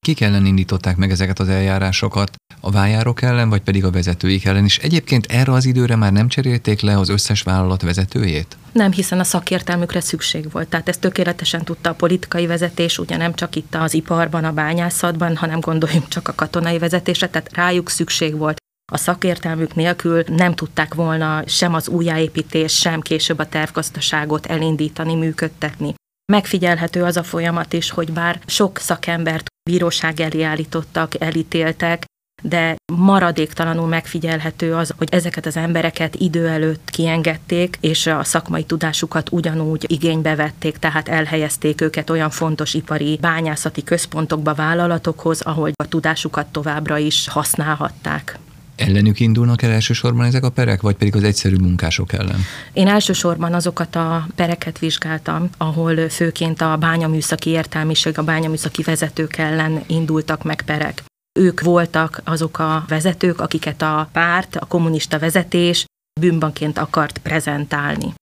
Kik 0.00 0.20
ellen 0.20 0.46
indították 0.46 0.96
meg 0.96 1.10
ezeket 1.10 1.38
az 1.38 1.48
eljárásokat? 1.48 2.36
A 2.60 2.70
vájárok 2.70 3.22
ellen, 3.22 3.48
vagy 3.48 3.60
pedig 3.60 3.84
a 3.84 3.90
vezetőik 3.90 4.44
ellen 4.44 4.64
is? 4.64 4.78
Egyébként 4.78 5.26
erre 5.26 5.52
az 5.52 5.64
időre 5.64 5.96
már 5.96 6.12
nem 6.12 6.28
cserélték 6.28 6.80
le 6.80 6.98
az 6.98 7.08
összes 7.08 7.42
vállalat 7.42 7.82
vezetőjét? 7.82 8.56
Nem, 8.72 8.92
hiszen 8.92 9.20
a 9.20 9.24
szakértelmükre 9.24 10.00
szükség 10.00 10.50
volt. 10.50 10.68
Tehát 10.68 10.88
ezt 10.88 11.00
tökéletesen 11.00 11.64
tudta 11.64 11.90
a 11.90 11.94
politikai 11.94 12.46
vezetés, 12.46 12.98
ugye 12.98 13.16
nem 13.16 13.34
csak 13.34 13.56
itt 13.56 13.74
az 13.74 13.94
iparban, 13.94 14.44
a 14.44 14.52
bányászatban, 14.52 15.36
hanem 15.36 15.60
gondoljunk 15.60 16.08
csak 16.08 16.28
a 16.28 16.34
katonai 16.34 16.78
vezetésre, 16.78 17.28
tehát 17.28 17.50
rájuk 17.54 17.90
szükség 17.90 18.36
volt. 18.36 18.56
A 18.92 18.96
szakértelmük 18.96 19.74
nélkül 19.74 20.22
nem 20.26 20.54
tudták 20.54 20.94
volna 20.94 21.42
sem 21.46 21.74
az 21.74 21.88
újjáépítés, 21.88 22.78
sem 22.78 23.00
később 23.00 23.38
a 23.38 23.48
tervgazdaságot 23.48 24.46
elindítani, 24.46 25.14
működtetni. 25.14 25.94
Megfigyelhető 26.32 27.04
az 27.04 27.16
a 27.16 27.22
folyamat 27.22 27.72
is, 27.72 27.90
hogy 27.90 28.12
bár 28.12 28.40
sok 28.46 28.78
szakembert 28.78 29.46
bíróság 29.70 30.20
elé 30.20 30.42
állítottak, 30.42 31.20
elítéltek, 31.20 32.04
de 32.42 32.76
maradéktalanul 32.92 33.86
megfigyelhető 33.86 34.74
az, 34.74 34.94
hogy 34.98 35.08
ezeket 35.10 35.46
az 35.46 35.56
embereket 35.56 36.14
idő 36.14 36.48
előtt 36.48 36.90
kiengedték, 36.90 37.78
és 37.80 38.06
a 38.06 38.24
szakmai 38.24 38.64
tudásukat 38.64 39.32
ugyanúgy 39.32 39.84
igénybe 39.90 40.34
vették, 40.34 40.76
tehát 40.76 41.08
elhelyezték 41.08 41.80
őket 41.80 42.10
olyan 42.10 42.30
fontos 42.30 42.74
ipari 42.74 43.18
bányászati 43.20 43.84
központokba, 43.84 44.54
vállalatokhoz, 44.54 45.40
ahol 45.40 45.70
a 45.74 45.88
tudásukat 45.88 46.46
továbbra 46.46 46.98
is 46.98 47.28
használhatták. 47.28 48.38
Ellenük 48.78 49.20
indulnak 49.20 49.62
el 49.62 49.70
elsősorban 49.70 50.26
ezek 50.26 50.44
a 50.44 50.50
perek, 50.50 50.80
vagy 50.80 50.96
pedig 50.96 51.16
az 51.16 51.22
egyszerű 51.22 51.56
munkások 51.56 52.12
ellen? 52.12 52.40
Én 52.72 52.86
elsősorban 52.86 53.54
azokat 53.54 53.96
a 53.96 54.26
pereket 54.34 54.78
vizsgáltam, 54.78 55.50
ahol 55.56 56.08
főként 56.08 56.60
a 56.60 56.76
bányaműszaki 56.76 57.50
értelmiség, 57.50 58.18
a 58.18 58.22
bányaműszaki 58.22 58.82
vezetők 58.82 59.36
ellen 59.36 59.82
indultak 59.86 60.44
meg 60.44 60.62
perek. 60.62 61.02
Ők 61.40 61.60
voltak 61.60 62.20
azok 62.24 62.58
a 62.58 62.84
vezetők, 62.88 63.40
akiket 63.40 63.82
a 63.82 64.08
párt, 64.12 64.56
a 64.56 64.66
kommunista 64.66 65.18
vezetés 65.18 65.84
bűnbanként 66.20 66.78
akart 66.78 67.18
prezentálni. 67.18 68.14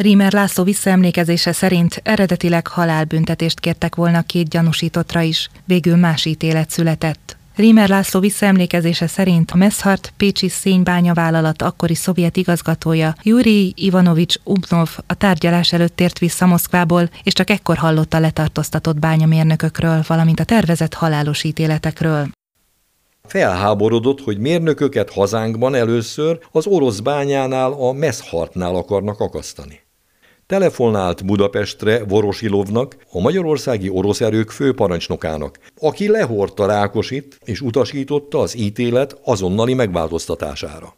Rímer 0.00 0.32
László 0.32 0.64
visszaemlékezése 0.64 1.52
szerint 1.52 2.00
eredetileg 2.04 2.66
halálbüntetést 2.66 3.60
kértek 3.60 3.94
volna 3.94 4.22
két 4.22 4.48
gyanúsítottra 4.48 5.20
is, 5.20 5.48
végül 5.64 5.96
más 5.96 6.24
ítélet 6.24 6.70
született. 6.70 7.37
Rímer 7.58 7.88
László 7.88 8.20
visszaemlékezése 8.20 9.06
szerint 9.06 9.50
a 9.50 9.56
Meszhart 9.56 10.12
Pécsi 10.16 10.48
szénybánya 10.48 11.14
vállalat 11.14 11.62
akkori 11.62 11.94
szovjet 11.94 12.36
igazgatója 12.36 13.14
Juri 13.22 13.72
Ivanovics 13.76 14.36
Ubnov 14.44 14.88
a 15.06 15.14
tárgyalás 15.14 15.72
előtt 15.72 15.96
tért 15.96 16.18
vissza 16.18 16.46
Moszkvából, 16.46 17.10
és 17.22 17.32
csak 17.32 17.50
ekkor 17.50 17.76
hallotta 17.76 18.16
a 18.16 18.20
letartóztatott 18.20 18.98
bányamérnökökről, 18.98 20.04
valamint 20.06 20.40
a 20.40 20.44
tervezett 20.44 20.94
halálos 20.94 21.44
ítéletekről. 21.44 22.28
Felháborodott, 23.24 24.20
hogy 24.20 24.38
mérnököket 24.38 25.12
hazánkban 25.12 25.74
először 25.74 26.38
az 26.52 26.66
orosz 26.66 26.98
bányánál, 26.98 27.72
a 27.72 27.92
Meszhartnál 27.92 28.74
akarnak 28.74 29.20
akasztani. 29.20 29.80
Telefonált 30.48 31.26
Budapestre 31.26 32.04
Vorosilovnak, 32.04 32.96
a 33.12 33.20
magyarországi 33.20 33.88
orosz 33.88 34.20
erők 34.20 34.50
főparancsnokának, 34.50 35.58
aki 35.80 36.08
lehordta 36.08 36.66
Rákosit 36.66 37.38
és 37.44 37.60
utasította 37.60 38.38
az 38.38 38.56
ítélet 38.56 39.20
azonnali 39.24 39.74
megváltoztatására. 39.74 40.96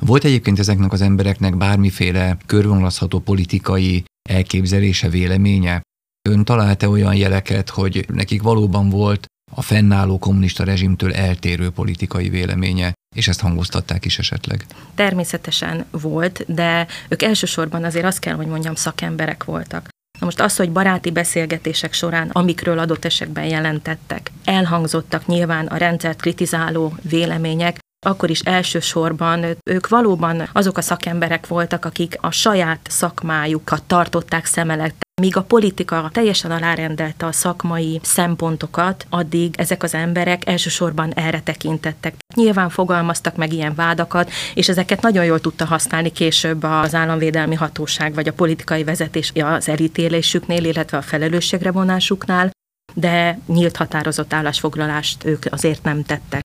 Volt 0.00 0.24
egyébként 0.24 0.58
ezeknek 0.58 0.92
az 0.92 1.00
embereknek 1.00 1.56
bármiféle 1.56 2.36
körvonalazható 2.46 3.18
politikai 3.18 4.04
elképzelése, 4.28 5.08
véleménye? 5.08 5.82
Ön 6.28 6.44
találta 6.44 6.88
olyan 6.88 7.14
jeleket, 7.14 7.68
hogy 7.70 8.04
nekik 8.08 8.42
valóban 8.42 8.88
volt 8.88 9.26
a 9.54 9.62
fennálló 9.62 10.18
kommunista 10.18 10.64
rezsimtől 10.64 11.14
eltérő 11.14 11.70
politikai 11.70 12.28
véleménye, 12.28 12.92
és 13.16 13.28
ezt 13.28 13.40
hangoztatták 13.40 14.04
is 14.04 14.18
esetleg? 14.18 14.66
Természetesen 14.94 15.84
volt, 15.90 16.44
de 16.46 16.86
ők 17.08 17.22
elsősorban 17.22 17.84
azért 17.84 18.04
azt 18.04 18.18
kell, 18.18 18.34
hogy 18.34 18.46
mondjam, 18.46 18.74
szakemberek 18.74 19.44
voltak. 19.44 19.88
Na 20.18 20.26
most 20.26 20.40
az, 20.40 20.56
hogy 20.56 20.72
baráti 20.72 21.10
beszélgetések 21.10 21.92
során, 21.92 22.28
amikről 22.32 22.78
adott 22.78 23.04
esetben 23.04 23.44
jelentettek, 23.44 24.30
elhangzottak 24.44 25.26
nyilván 25.26 25.66
a 25.66 25.76
rendszert 25.76 26.20
kritizáló 26.20 26.94
vélemények, 27.02 27.78
akkor 28.06 28.30
is 28.30 28.40
elsősorban 28.40 29.44
ők 29.70 29.88
valóban 29.88 30.48
azok 30.52 30.76
a 30.76 30.80
szakemberek 30.80 31.46
voltak, 31.46 31.84
akik 31.84 32.16
a 32.20 32.30
saját 32.30 32.80
szakmájukat 32.90 33.82
tartották 33.82 34.44
szem 34.44 34.70
előtt. 34.70 35.02
Míg 35.22 35.36
a 35.36 35.42
politika 35.42 36.10
teljesen 36.12 36.50
alárendelte 36.50 37.26
a 37.26 37.32
szakmai 37.32 38.00
szempontokat, 38.02 39.06
addig 39.08 39.54
ezek 39.58 39.82
az 39.82 39.94
emberek 39.94 40.48
elsősorban 40.48 41.12
erre 41.12 41.40
tekintettek. 41.40 42.14
Nyilván 42.34 42.68
fogalmaztak 42.68 43.36
meg 43.36 43.52
ilyen 43.52 43.74
vádakat, 43.74 44.30
és 44.54 44.68
ezeket 44.68 45.02
nagyon 45.02 45.24
jól 45.24 45.40
tudta 45.40 45.64
használni 45.64 46.12
később 46.12 46.62
az 46.62 46.94
államvédelmi 46.94 47.54
hatóság 47.54 48.14
vagy 48.14 48.28
a 48.28 48.32
politikai 48.32 48.84
vezetés 48.84 49.32
az 49.34 49.68
elítélésüknél, 49.68 50.64
illetve 50.64 50.96
a 50.96 51.02
felelősségre 51.02 51.70
vonásuknál, 51.70 52.50
de 52.94 53.38
nyílt 53.46 53.76
határozott 53.76 54.32
állásfoglalást 54.32 55.24
ők 55.24 55.44
azért 55.50 55.82
nem 55.82 56.04
tettek. 56.04 56.40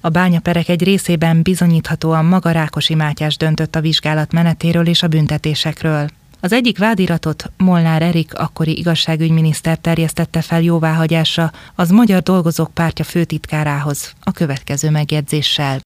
A 0.00 0.08
bányaperek 0.08 0.68
egy 0.68 0.82
részében 0.82 1.42
bizonyíthatóan 1.42 2.24
maga 2.24 2.50
Rákosi 2.50 2.94
Mátyás 2.94 3.36
döntött 3.36 3.74
a 3.74 3.80
vizsgálat 3.80 4.32
menetéről 4.32 4.86
és 4.86 5.02
a 5.02 5.08
büntetésekről. 5.08 6.08
Az 6.40 6.52
egyik 6.52 6.78
vádiratot 6.78 7.44
Molnár 7.56 8.02
Erik, 8.02 8.34
akkori 8.34 8.78
igazságügyminiszter 8.78 9.78
terjesztette 9.78 10.42
fel 10.42 10.62
jóváhagyásra 10.62 11.52
az 11.74 11.90
Magyar 11.90 12.22
Dolgozók 12.22 12.74
Pártja 12.74 13.04
főtitkárához 13.04 14.12
a 14.20 14.32
következő 14.32 14.90
megjegyzéssel. 14.90 15.80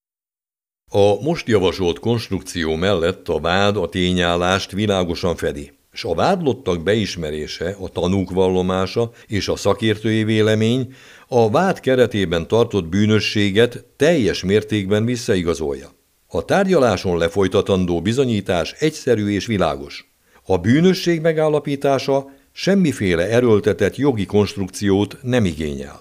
A 0.91 1.23
most 1.23 1.49
javasolt 1.49 1.99
konstrukció 1.99 2.75
mellett 2.75 3.29
a 3.29 3.41
vád 3.41 3.77
a 3.77 3.89
tényállást 3.89 4.71
világosan 4.71 5.37
fedi 5.37 5.73
és 5.93 6.05
a 6.05 6.15
vádlottak 6.15 6.83
beismerése, 6.83 7.77
a 7.81 7.89
tanúk 7.89 8.31
vallomása 8.31 9.11
és 9.27 9.49
a 9.49 9.57
szakértői 9.57 10.25
vélemény 10.25 10.95
a 11.29 11.51
vád 11.51 11.81
keretében 11.81 12.49
tartott 12.49 12.89
bűnösséget 12.89 13.85
teljes 13.97 14.43
mértékben 14.43 15.05
visszaigazolja. 15.05 15.89
A 16.27 16.45
tárgyaláson 16.45 17.19
lefolytatandó 17.19 18.01
bizonyítás 18.01 18.73
egyszerű 18.73 19.29
és 19.29 19.47
világos. 19.47 20.12
A 20.47 20.57
bűnösség 20.57 21.21
megállapítása 21.21 22.31
semmiféle 22.53 23.29
erőltetett 23.29 23.97
jogi 23.97 24.27
konstrukciót 24.27 25.19
nem 25.23 25.45
igényel. 25.45 26.01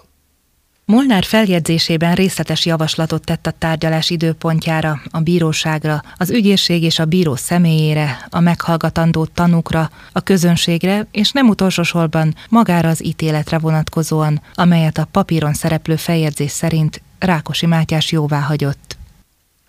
Molnár 0.84 1.24
feljegyzésében 1.24 2.14
részletes 2.14 2.66
javaslatot 2.66 3.24
tett 3.24 3.46
a 3.46 3.50
tárgyalás 3.58 4.10
időpontjára, 4.10 5.00
a 5.10 5.20
bíróságra, 5.20 6.02
az 6.16 6.30
ügyészség 6.30 6.82
és 6.82 6.98
a 6.98 7.04
bíró 7.04 7.36
személyére, 7.36 8.26
a 8.30 8.40
meghallgatandó 8.40 9.24
tanúkra, 9.24 9.90
a 10.12 10.20
közönségre, 10.20 11.06
és 11.10 11.30
nem 11.30 11.48
utolsó 11.48 11.82
sorban 11.82 12.34
magára 12.48 12.88
az 12.88 13.04
ítéletre 13.04 13.58
vonatkozóan, 13.58 14.42
amelyet 14.54 14.98
a 14.98 15.08
papíron 15.10 15.52
szereplő 15.52 15.96
feljegyzés 15.96 16.50
szerint 16.50 17.02
Rákosi 17.18 17.66
Mátyás 17.66 18.12
jóvá 18.12 18.40
hagyott. 18.40 18.96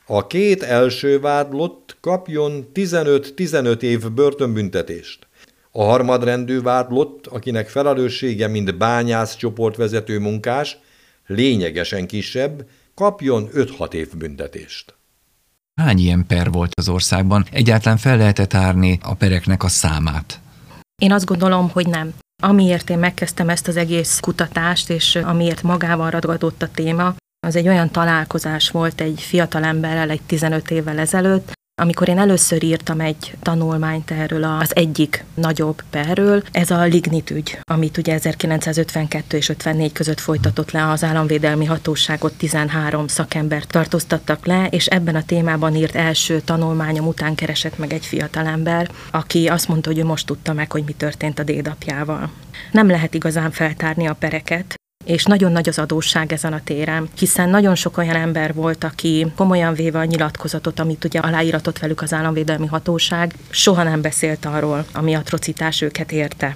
A 0.06 0.28
két 0.28 0.64
első 0.64 1.20
vádlott 1.20 1.98
kapjon 2.02 2.70
15-15 2.74 3.82
év 3.82 4.12
börtönbüntetést. 4.12 5.28
A 5.72 5.84
harmadrendű 5.84 6.62
vádlott, 6.62 7.28
akinek 7.28 7.70
felelőssége 7.70 8.48
mint 8.48 8.78
bányász 8.78 9.36
csoportvezető 9.36 10.20
munkás, 10.20 10.78
lényegesen 11.28 12.08
kisebb, 12.08 12.66
kapjon 12.96 13.50
5-6 13.54 13.94
év 13.94 14.18
büntetést. 14.18 14.96
Hány 15.82 15.98
ilyen 15.98 16.26
per 16.28 16.52
volt 16.52 16.72
az 16.76 16.90
országban? 16.90 17.46
Egyáltalán 17.52 17.98
fel 17.98 18.18
lehetett 18.18 18.54
árni 18.54 19.00
a 19.02 19.16
pereknek 19.16 19.64
a 19.64 19.68
számát? 19.68 20.40
Én 21.02 21.12
azt 21.12 21.26
gondolom, 21.26 21.70
hogy 21.70 21.88
nem. 21.88 22.14
Amiért 22.44 22.90
én 22.90 23.00
megkezdtem 23.00 23.50
ezt 23.50 23.68
az 23.68 23.78
egész 23.78 24.20
kutatást, 24.20 24.90
és 24.90 25.16
amiért 25.16 25.64
magával 25.64 26.10
ragadott 26.10 26.62
a 26.62 26.70
téma, 26.74 27.16
az 27.44 27.56
egy 27.56 27.68
olyan 27.68 27.92
találkozás 27.92 28.70
volt 28.70 29.02
egy 29.02 29.22
fiatal 29.22 29.64
emberrel 29.64 30.10
egy 30.10 30.22
15 30.22 30.72
évvel 30.72 31.00
ezelőtt, 31.00 31.52
amikor 31.82 32.08
én 32.08 32.20
először 32.20 32.64
írtam 32.64 33.00
egy 33.00 33.36
tanulmányt 33.42 34.12
erről 34.12 34.44
az 34.44 34.76
egyik 34.76 35.26
nagyobb 35.34 35.84
perről, 35.90 36.44
ez 36.52 36.72
a 36.72 36.84
Lignit 36.84 37.30
ügy, 37.30 37.60
amit 37.64 37.98
ugye 37.98 38.14
1952 38.14 39.38
és 39.38 39.50
54 39.50 39.92
között 39.92 40.20
folytatott 40.20 40.72
le 40.72 40.90
az 40.90 41.04
államvédelmi 41.04 41.66
hatóságot 41.66 42.34
13 42.34 43.08
szakembert 43.08 43.70
tartóztattak 43.70 44.46
le, 44.46 44.68
és 44.70 44.86
ebben 44.86 45.16
a 45.16 45.26
témában 45.26 45.76
írt 45.76 45.96
első 45.96 46.40
tanulmányom 46.40 47.08
után 47.08 47.36
keresett 47.36 47.78
meg 47.78 47.94
egy 47.94 48.06
fiatalember, 48.06 48.90
aki 49.12 49.48
azt 49.48 49.68
mondta, 49.68 49.90
hogy 49.90 50.00
ő 50.00 50.04
most 50.04 50.26
tudta 50.26 50.54
meg, 50.54 50.72
hogy 50.72 50.84
mi 50.86 50.94
történt 50.94 51.40
a 51.40 51.44
dédapjával. 51.44 52.32
Nem 52.72 52.90
lehet 52.90 53.14
igazán 53.14 53.52
feltárni 53.52 54.08
a 54.08 54.14
pereket, 54.14 54.76
és 55.04 55.24
nagyon 55.24 55.52
nagy 55.52 55.70
az 55.70 55.80
adósság 55.80 56.34
ezen 56.34 56.54
a 56.54 56.64
téren, 56.64 57.10
hiszen 57.18 57.50
nagyon 57.50 57.76
sok 57.76 57.98
olyan 57.98 58.16
ember 58.16 58.54
volt, 58.54 58.84
aki 58.84 59.32
komolyan 59.36 59.74
véve 59.74 60.00
a 60.00 60.04
nyilatkozatot, 60.04 60.80
amit 60.80 61.04
ugye 61.04 61.20
aláíratott 61.20 61.80
velük 61.80 62.02
az 62.02 62.14
államvédelmi 62.14 62.68
hatóság, 62.68 63.34
soha 63.50 63.84
nem 63.84 64.02
beszélt 64.02 64.46
arról, 64.46 64.86
ami 64.94 65.14
atrocitás 65.14 65.82
őket 65.82 66.12
érte. 66.12 66.56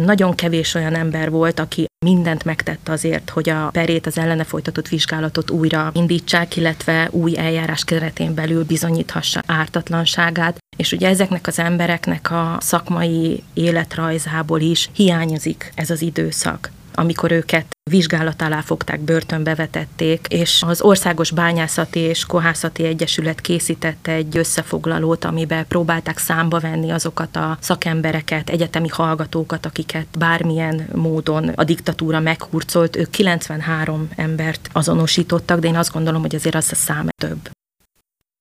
Nagyon 0.00 0.34
kevés 0.34 0.74
olyan 0.74 0.94
ember 0.94 1.30
volt, 1.30 1.58
aki 1.58 1.86
mindent 2.04 2.44
megtett 2.44 2.88
azért, 2.88 3.30
hogy 3.30 3.48
a 3.48 3.68
perét, 3.72 4.06
az 4.06 4.18
ellene 4.18 4.44
folytatott 4.44 4.88
vizsgálatot 4.88 5.50
újra 5.50 5.90
indítsák, 5.94 6.56
illetve 6.56 7.08
új 7.10 7.38
eljárás 7.38 7.84
keretén 7.84 8.34
belül 8.34 8.64
bizonyíthassa 8.64 9.42
ártatlanságát. 9.46 10.58
És 10.76 10.92
ugye 10.92 11.08
ezeknek 11.08 11.46
az 11.46 11.58
embereknek 11.58 12.30
a 12.30 12.56
szakmai 12.60 13.42
életrajzából 13.54 14.60
is 14.60 14.90
hiányozik 14.92 15.72
ez 15.74 15.90
az 15.90 16.02
időszak 16.02 16.70
amikor 16.96 17.32
őket 17.32 17.66
vizsgálat 17.90 18.42
alá 18.42 18.60
fogták, 18.60 19.00
börtönbe 19.00 19.54
vetették, 19.54 20.26
és 20.30 20.62
az 20.66 20.80
Országos 20.80 21.30
Bányászati 21.30 22.00
és 22.00 22.24
Kohászati 22.24 22.84
Egyesület 22.84 23.40
készítette 23.40 24.12
egy 24.12 24.36
összefoglalót, 24.36 25.24
amiben 25.24 25.66
próbálták 25.66 26.18
számba 26.18 26.58
venni 26.58 26.90
azokat 26.90 27.36
a 27.36 27.58
szakembereket, 27.60 28.50
egyetemi 28.50 28.88
hallgatókat, 28.88 29.66
akiket 29.66 30.06
bármilyen 30.18 30.88
módon 30.94 31.48
a 31.48 31.64
diktatúra 31.64 32.20
meghurcolt. 32.20 32.96
Ők 32.96 33.10
93 33.10 34.08
embert 34.16 34.68
azonosítottak, 34.72 35.58
de 35.58 35.68
én 35.68 35.76
azt 35.76 35.92
gondolom, 35.92 36.20
hogy 36.20 36.34
azért 36.34 36.54
az 36.54 36.68
a 36.70 36.74
szám 36.74 37.08
több. 37.20 37.50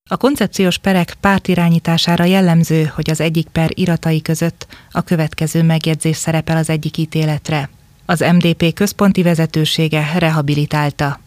A 0.10 0.18
koncepciós 0.18 0.78
perek 0.78 1.14
pártirányítására 1.20 2.24
jellemző, 2.24 2.92
hogy 2.96 3.10
az 3.10 3.22
egyik 3.22 3.48
per 3.48 3.70
iratai 3.74 4.22
között 4.22 4.68
a 4.92 5.02
következő 5.02 5.64
megjegyzés 5.64 6.18
szerepel 6.18 6.58
az 6.58 6.70
egyik 6.70 6.98
ítéletre. 6.98 7.70
Az 8.08 8.20
MDP 8.20 8.74
központi 8.74 9.24
vezetősége 9.24 10.12
rehabilitálta. 10.18 11.20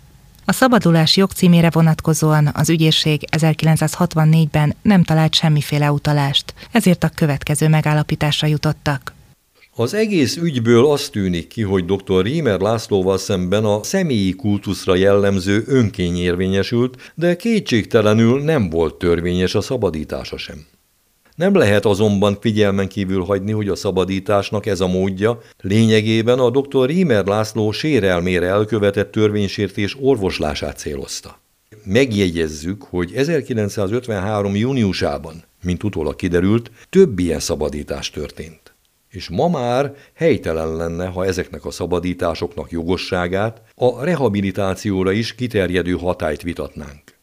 A 0.44 0.52
szabadulás 0.52 1.16
jogcímére 1.16 1.70
vonatkozóan 1.72 2.50
az 2.54 2.70
ügyészség 2.70 3.22
1964-ben 3.36 4.74
nem 4.82 5.02
talált 5.02 5.34
semmiféle 5.34 5.92
utalást, 5.92 6.54
ezért 6.72 7.04
a 7.04 7.10
következő 7.14 7.68
megállapításra 7.68 8.46
jutottak. 8.46 9.14
Az 9.74 9.94
egész 9.94 10.36
ügyből 10.36 10.86
azt 10.86 11.12
tűnik 11.12 11.46
ki, 11.48 11.62
hogy 11.62 11.84
dr. 11.84 12.22
Rímer 12.22 12.60
Lászlóval 12.60 13.18
szemben 13.18 13.64
a 13.64 13.82
személyi 13.82 14.32
kultuszra 14.32 14.94
jellemző 14.94 15.64
önkény 15.66 16.16
érvényesült, 16.16 17.12
de 17.14 17.36
kétségtelenül 17.36 18.42
nem 18.42 18.70
volt 18.70 18.94
törvényes 18.94 19.54
a 19.54 19.60
szabadítása 19.60 20.38
sem. 20.38 20.66
Nem 21.38 21.54
lehet 21.54 21.84
azonban 21.84 22.38
figyelmen 22.40 22.88
kívül 22.88 23.24
hagyni, 23.24 23.52
hogy 23.52 23.68
a 23.68 23.76
szabadításnak 23.76 24.66
ez 24.66 24.80
a 24.80 24.86
módja 24.86 25.40
lényegében 25.60 26.38
a 26.38 26.50
dr. 26.50 26.86
Rímer 26.86 27.26
László 27.26 27.70
sérelmére 27.70 28.46
elkövetett 28.46 29.10
törvénysértés 29.10 29.96
orvoslását 30.00 30.78
célozta. 30.78 31.40
Megjegyezzük, 31.84 32.82
hogy 32.82 33.12
1953. 33.14 34.56
júniusában, 34.56 35.42
mint 35.62 35.84
utólag 35.84 36.16
kiderült, 36.16 36.70
több 36.90 37.18
ilyen 37.18 37.40
szabadítás 37.40 38.10
történt. 38.10 38.74
És 39.10 39.28
ma 39.28 39.48
már 39.48 39.94
helytelen 40.14 40.76
lenne, 40.76 41.06
ha 41.06 41.24
ezeknek 41.24 41.64
a 41.64 41.70
szabadításoknak 41.70 42.70
jogosságát 42.70 43.62
a 43.74 44.04
rehabilitációra 44.04 45.12
is 45.12 45.34
kiterjedő 45.34 45.92
hatályt 45.92 46.42
vitatnánk. 46.42 47.17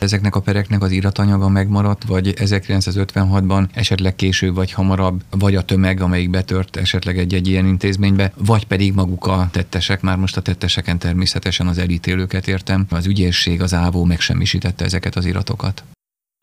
Ezeknek 0.00 0.34
a 0.34 0.40
pereknek 0.40 0.82
az 0.82 0.90
iratanyaga 0.90 1.48
megmaradt, 1.48 2.04
vagy 2.04 2.34
1956-ban 2.36 3.68
esetleg 3.74 4.16
később 4.16 4.54
vagy 4.54 4.72
hamarabb, 4.72 5.22
vagy 5.30 5.54
a 5.54 5.62
tömeg, 5.62 6.00
amelyik 6.00 6.30
betört 6.30 6.76
esetleg 6.76 7.18
egy-egy 7.18 7.48
ilyen 7.48 7.66
intézménybe, 7.66 8.32
vagy 8.36 8.66
pedig 8.66 8.94
maguk 8.94 9.26
a 9.26 9.48
tettesek, 9.52 10.00
már 10.00 10.16
most 10.16 10.36
a 10.36 10.40
tetteseken 10.40 10.98
természetesen 10.98 11.66
az 11.66 11.78
elítélőket 11.78 12.48
értem, 12.48 12.86
az 12.90 13.06
ügyészség, 13.06 13.62
az 13.62 13.74
ávó 13.74 14.04
megsemmisítette 14.04 14.84
ezeket 14.84 15.16
az 15.16 15.24
iratokat. 15.24 15.84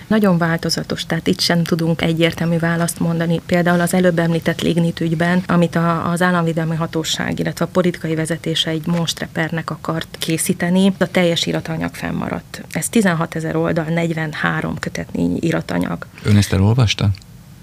Nagyon 0.08 0.38
változatos, 0.38 1.06
tehát 1.06 1.28
itt 1.28 1.40
sem 1.40 1.64
tudunk 1.64 2.02
egyértelmű 2.02 2.58
választ 2.58 3.00
mondani. 3.00 3.42
Például 3.46 3.80
az 3.80 3.94
előbb 3.94 4.20
említett 4.20 4.62
ügyben, 5.00 5.44
amit 5.48 5.76
a, 5.76 6.12
az 6.12 6.22
államvédelmi 6.22 6.76
hatóság, 6.76 7.40
illetve 7.40 7.66
a 7.66 7.68
politikai 7.72 8.16
vezetése 8.16 8.70
egy 8.70 8.86
monstrepernek 8.86 9.70
akart 9.70 10.18
készíteni, 10.20 10.94
a 10.98 11.08
teljes 11.08 11.46
iratanyag 11.46 11.94
fennmaradt. 11.94 12.64
Ez 12.72 12.90
16 12.90 13.36
ezer 13.36 13.56
oldal, 13.56 13.86
43 13.86 14.80
kötetnyi 14.80 15.38
iratanyag. 15.40 16.06
Ön 16.24 16.38
ezt 16.38 16.54
elolvasta? 16.54 17.10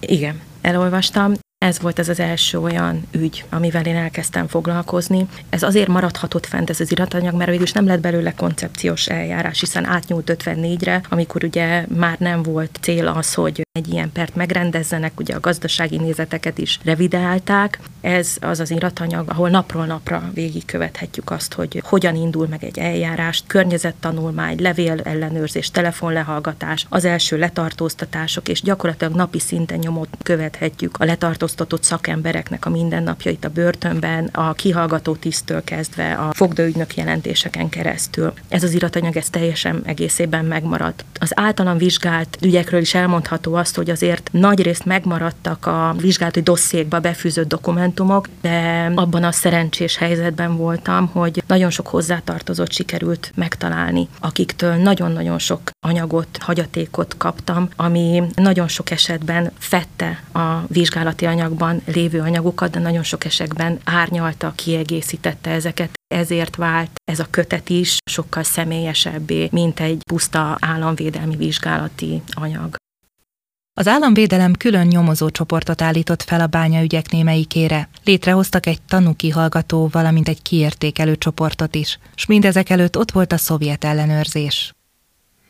Igen, 0.00 0.40
elolvastam. 0.60 1.32
Ez 1.64 1.80
volt 1.80 1.98
ez 1.98 2.08
az 2.08 2.20
első 2.20 2.58
olyan 2.58 3.06
ügy, 3.12 3.44
amivel 3.50 3.84
én 3.84 3.96
elkezdtem 3.96 4.46
foglalkozni. 4.46 5.26
Ez 5.50 5.62
azért 5.62 5.88
maradhatott 5.88 6.46
fent 6.46 6.70
ez 6.70 6.80
az 6.80 6.90
iratanyag, 6.90 7.34
mert 7.34 7.50
végül 7.50 7.64
is 7.64 7.72
nem 7.72 7.86
lett 7.86 8.00
belőle 8.00 8.34
koncepciós 8.34 9.06
eljárás, 9.06 9.60
hiszen 9.60 9.84
átnyúlt 9.84 10.36
54-re, 10.38 11.00
amikor 11.08 11.44
ugye 11.44 11.84
már 11.88 12.18
nem 12.18 12.42
volt 12.42 12.78
cél 12.80 13.06
az, 13.06 13.34
hogy 13.34 13.62
egy 13.78 13.92
ilyen 13.92 14.12
pert 14.12 14.34
megrendezzenek, 14.34 15.20
ugye 15.20 15.34
a 15.34 15.40
gazdasági 15.40 15.96
nézeteket 15.96 16.58
is 16.58 16.78
revidálták. 16.84 17.78
Ez 18.00 18.36
az 18.40 18.60
az 18.60 18.70
iratanyag, 18.70 19.30
ahol 19.30 19.48
napról 19.48 19.86
napra 19.86 20.30
végigkövethetjük 20.34 21.30
azt, 21.30 21.52
hogy 21.52 21.82
hogyan 21.84 22.16
indul 22.16 22.46
meg 22.46 22.64
egy 22.64 22.78
eljárás, 22.78 23.42
környezettanulmány, 23.46 24.60
levél 24.60 25.00
ellenőrzés, 25.00 25.70
telefonlehallgatás, 25.70 26.86
az 26.88 27.04
első 27.04 27.38
letartóztatások, 27.38 28.48
és 28.48 28.62
gyakorlatilag 28.62 29.14
napi 29.14 29.38
szinten 29.38 29.78
nyomot 29.78 30.08
követhetjük 30.22 30.96
a 30.98 31.04
letartóztatott 31.04 31.82
szakembereknek 31.82 32.66
a 32.66 32.70
mindennapjait 32.70 33.44
a 33.44 33.48
börtönben, 33.48 34.24
a 34.32 34.52
kihallgató 34.52 35.14
tisztől 35.14 35.64
kezdve 35.64 36.12
a 36.14 36.32
fogdaügynök 36.32 36.96
jelentéseken 36.96 37.68
keresztül. 37.68 38.32
Ez 38.48 38.62
az 38.62 38.72
iratanyag 38.72 39.16
ez 39.16 39.30
teljesen 39.30 39.82
egészében 39.84 40.44
megmaradt. 40.44 41.04
Az 41.18 41.32
általam 41.38 41.78
vizsgált 41.78 42.38
ügyekről 42.40 42.80
is 42.80 42.94
elmondható 42.94 43.62
azt, 43.64 43.76
hogy 43.76 43.90
azért 43.90 44.28
nagy 44.32 44.62
részt 44.62 44.84
megmaradtak 44.84 45.66
a 45.66 45.94
vizsgálati 45.98 46.40
dossziékba 46.40 47.00
befűzött 47.00 47.48
dokumentumok, 47.48 48.28
de 48.40 48.90
abban 48.94 49.24
a 49.24 49.32
szerencsés 49.32 49.96
helyzetben 49.96 50.56
voltam, 50.56 51.06
hogy 51.06 51.42
nagyon 51.46 51.70
sok 51.70 51.86
hozzátartozott 51.86 52.72
sikerült 52.72 53.32
megtalálni, 53.34 54.08
akiktől 54.20 54.74
nagyon-nagyon 54.74 55.38
sok 55.38 55.60
anyagot, 55.86 56.38
hagyatékot 56.40 57.16
kaptam, 57.16 57.68
ami 57.76 58.22
nagyon 58.34 58.68
sok 58.68 58.90
esetben 58.90 59.50
fette 59.58 60.22
a 60.32 60.62
vizsgálati 60.66 61.26
anyagban 61.26 61.82
lévő 61.86 62.20
anyagokat, 62.20 62.70
de 62.70 62.78
nagyon 62.78 63.02
sok 63.02 63.24
esetben 63.24 63.78
árnyalta, 63.84 64.52
kiegészítette 64.54 65.50
ezeket, 65.50 65.90
ezért 66.14 66.56
vált 66.56 66.90
ez 67.10 67.18
a 67.18 67.26
kötet 67.30 67.68
is 67.68 67.96
sokkal 68.10 68.42
személyesebbé, 68.42 69.48
mint 69.52 69.80
egy 69.80 70.02
puszta 70.10 70.56
államvédelmi 70.60 71.36
vizsgálati 71.36 72.22
anyag. 72.34 72.76
Az 73.76 73.86
államvédelem 73.86 74.52
külön 74.52 74.86
nyomozó 74.86 75.30
csoportot 75.30 75.82
állított 75.82 76.22
fel 76.22 76.40
a 76.40 76.46
bányaügyek 76.46 77.10
némelyikére. 77.10 77.88
Létrehoztak 78.04 78.66
egy 78.66 78.82
tanúkihallgató, 78.88 79.88
valamint 79.92 80.28
egy 80.28 80.42
kiértékelő 80.42 81.16
csoportot 81.16 81.74
is, 81.74 81.98
s 82.14 82.26
mindezek 82.26 82.70
előtt 82.70 82.98
ott 82.98 83.10
volt 83.10 83.32
a 83.32 83.36
szovjet 83.36 83.84
ellenőrzés. 83.84 84.74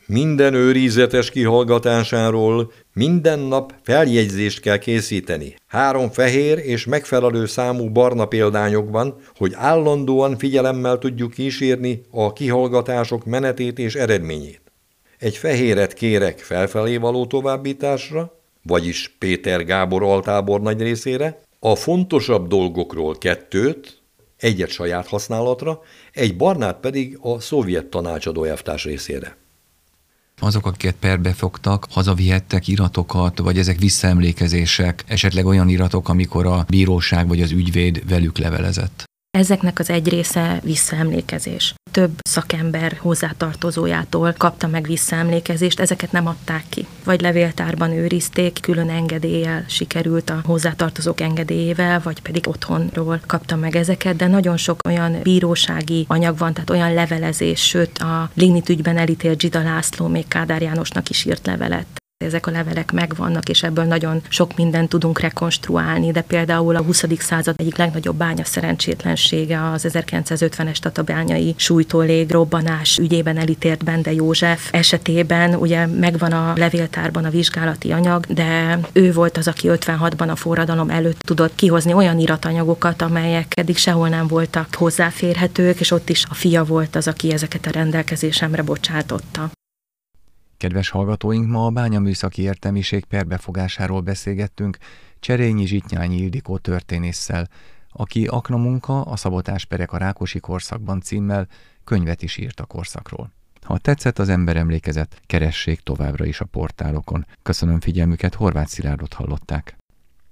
Minden 0.05 0.53
őrizetes 0.53 1.29
kihallgatásáról 1.29 2.71
minden 2.93 3.39
nap 3.39 3.73
feljegyzést 3.83 4.59
kell 4.59 4.77
készíteni. 4.77 5.55
Három 5.67 6.09
fehér 6.09 6.57
és 6.57 6.85
megfelelő 6.85 7.45
számú 7.45 7.89
barna 7.89 8.25
példányokban, 8.25 9.15
hogy 9.35 9.53
állandóan 9.55 10.37
figyelemmel 10.37 10.97
tudjuk 10.97 11.31
kísérni 11.31 12.01
a 12.11 12.33
kihallgatások 12.33 13.25
menetét 13.25 13.79
és 13.79 13.95
eredményét. 13.95 14.64
Egy 15.25 15.37
fehéret 15.37 15.93
kérek 15.93 16.39
felfelé 16.39 16.97
való 16.97 17.25
továbbításra, 17.25 18.39
vagyis 18.63 19.15
Péter 19.19 19.65
Gábor 19.65 20.03
altábor 20.03 20.61
nagy 20.61 20.81
részére, 20.81 21.41
a 21.59 21.75
fontosabb 21.75 22.47
dolgokról 22.47 23.17
kettőt, 23.17 24.01
egyet 24.37 24.69
saját 24.69 25.07
használatra, 25.07 25.81
egy 26.13 26.37
barnát 26.37 26.79
pedig 26.79 27.17
a 27.21 27.39
szovjet 27.39 27.85
tanácsadó 27.85 28.43
elvtárs 28.43 28.83
részére. 28.83 29.37
Azok, 30.39 30.65
akiket 30.65 30.95
perbe 30.99 31.33
fogtak, 31.33 31.87
hazavihettek 31.89 32.67
iratokat, 32.67 33.39
vagy 33.39 33.57
ezek 33.57 33.79
visszaemlékezések, 33.79 35.03
esetleg 35.07 35.45
olyan 35.45 35.69
iratok, 35.69 36.09
amikor 36.09 36.45
a 36.45 36.65
bíróság 36.69 37.27
vagy 37.27 37.41
az 37.41 37.51
ügyvéd 37.51 38.09
velük 38.09 38.37
levelezett. 38.37 39.03
Ezeknek 39.35 39.79
az 39.79 39.89
egy 39.89 40.09
része 40.09 40.59
visszaemlékezés. 40.63 41.73
Több 41.91 42.11
szakember 42.21 42.97
hozzátartozójától 43.01 44.33
kapta 44.37 44.67
meg 44.67 44.85
visszaemlékezést, 44.85 45.79
ezeket 45.79 46.11
nem 46.11 46.27
adták 46.27 46.63
ki. 46.69 46.87
Vagy 47.03 47.21
levéltárban 47.21 47.91
őrizték, 47.91 48.59
külön 48.61 48.89
engedéllyel 48.89 49.65
sikerült 49.67 50.29
a 50.29 50.41
hozzátartozók 50.43 51.21
engedélyével, 51.21 52.01
vagy 52.03 52.21
pedig 52.21 52.47
otthonról 52.47 53.19
kapta 53.25 53.55
meg 53.55 53.75
ezeket, 53.75 54.15
de 54.15 54.27
nagyon 54.27 54.57
sok 54.57 54.79
olyan 54.87 55.19
bírósági 55.23 56.05
anyag 56.07 56.37
van, 56.37 56.53
tehát 56.53 56.69
olyan 56.69 56.93
levelezés, 56.93 57.67
sőt 57.67 57.97
a 57.97 58.29
Lignit 58.33 58.69
ügyben 58.69 58.97
elítélt 58.97 59.41
Zsida 59.41 59.63
László 59.63 60.07
még 60.07 60.27
Kádár 60.27 60.61
Jánosnak 60.61 61.09
is 61.09 61.25
írt 61.25 61.45
levelet 61.45 61.85
ezek 62.17 62.47
a 62.47 62.51
levelek 62.51 62.91
megvannak, 62.91 63.49
és 63.49 63.63
ebből 63.63 63.85
nagyon 63.85 64.21
sok 64.29 64.55
mindent 64.55 64.89
tudunk 64.89 65.19
rekonstruálni, 65.19 66.11
de 66.11 66.21
például 66.21 66.75
a 66.75 66.81
20. 66.81 67.03
század 67.19 67.55
egyik 67.57 67.77
legnagyobb 67.77 68.15
bánya 68.15 68.43
szerencsétlensége 68.43 69.71
az 69.71 69.87
1950-es 69.89 70.77
tatabányai 70.77 71.53
sújtólég 71.57 72.31
robbanás 72.31 72.97
ügyében 72.97 73.37
elítélt 73.37 73.83
Bende 73.83 74.13
József 74.13 74.73
esetében, 74.73 75.53
ugye 75.55 75.85
megvan 75.85 76.31
a 76.31 76.53
levéltárban 76.55 77.25
a 77.25 77.29
vizsgálati 77.29 77.91
anyag, 77.91 78.25
de 78.25 78.79
ő 78.93 79.13
volt 79.13 79.37
az, 79.37 79.47
aki 79.47 79.67
56-ban 79.71 80.29
a 80.29 80.35
forradalom 80.35 80.89
előtt 80.89 81.19
tudott 81.19 81.55
kihozni 81.55 81.93
olyan 81.93 82.19
iratanyagokat, 82.19 83.01
amelyek 83.01 83.51
eddig 83.55 83.77
sehol 83.77 84.09
nem 84.09 84.27
voltak 84.27 84.75
hozzáférhetők, 84.75 85.79
és 85.79 85.91
ott 85.91 86.09
is 86.09 86.25
a 86.29 86.33
fia 86.33 86.63
volt 86.63 86.95
az, 86.95 87.07
aki 87.07 87.33
ezeket 87.33 87.65
a 87.65 87.71
rendelkezésemre 87.71 88.61
bocsátotta. 88.61 89.51
Kedves 90.65 90.89
hallgatóink, 90.89 91.47
ma 91.47 91.65
a 91.65 91.69
bányaműszaki 91.69 92.41
értelmiség 92.41 93.05
perbefogásáról 93.05 94.01
beszélgettünk 94.01 94.77
Cserényi 95.19 95.65
Zsitnyányi 95.65 96.17
Ildikó 96.17 96.57
történésszel, 96.57 97.47
aki 97.91 98.27
Akna 98.27 98.57
munka, 98.57 99.01
a 99.01 99.15
szabotásperek 99.15 99.91
a 99.91 99.97
Rákosi 99.97 100.39
korszakban 100.39 101.01
címmel 101.01 101.47
könyvet 101.83 102.21
is 102.21 102.37
írt 102.37 102.59
a 102.59 102.65
korszakról. 102.65 103.31
Ha 103.61 103.77
tetszett 103.77 104.19
az 104.19 104.29
ember 104.29 104.55
emlékezet, 104.55 105.21
keressék 105.25 105.79
továbbra 105.79 106.25
is 106.25 106.39
a 106.39 106.45
portálokon. 106.45 107.25
Köszönöm 107.41 107.79
figyelmüket, 107.79 108.35
Horváth 108.35 108.69
Szilárdot 108.69 109.13
hallották. 109.13 109.75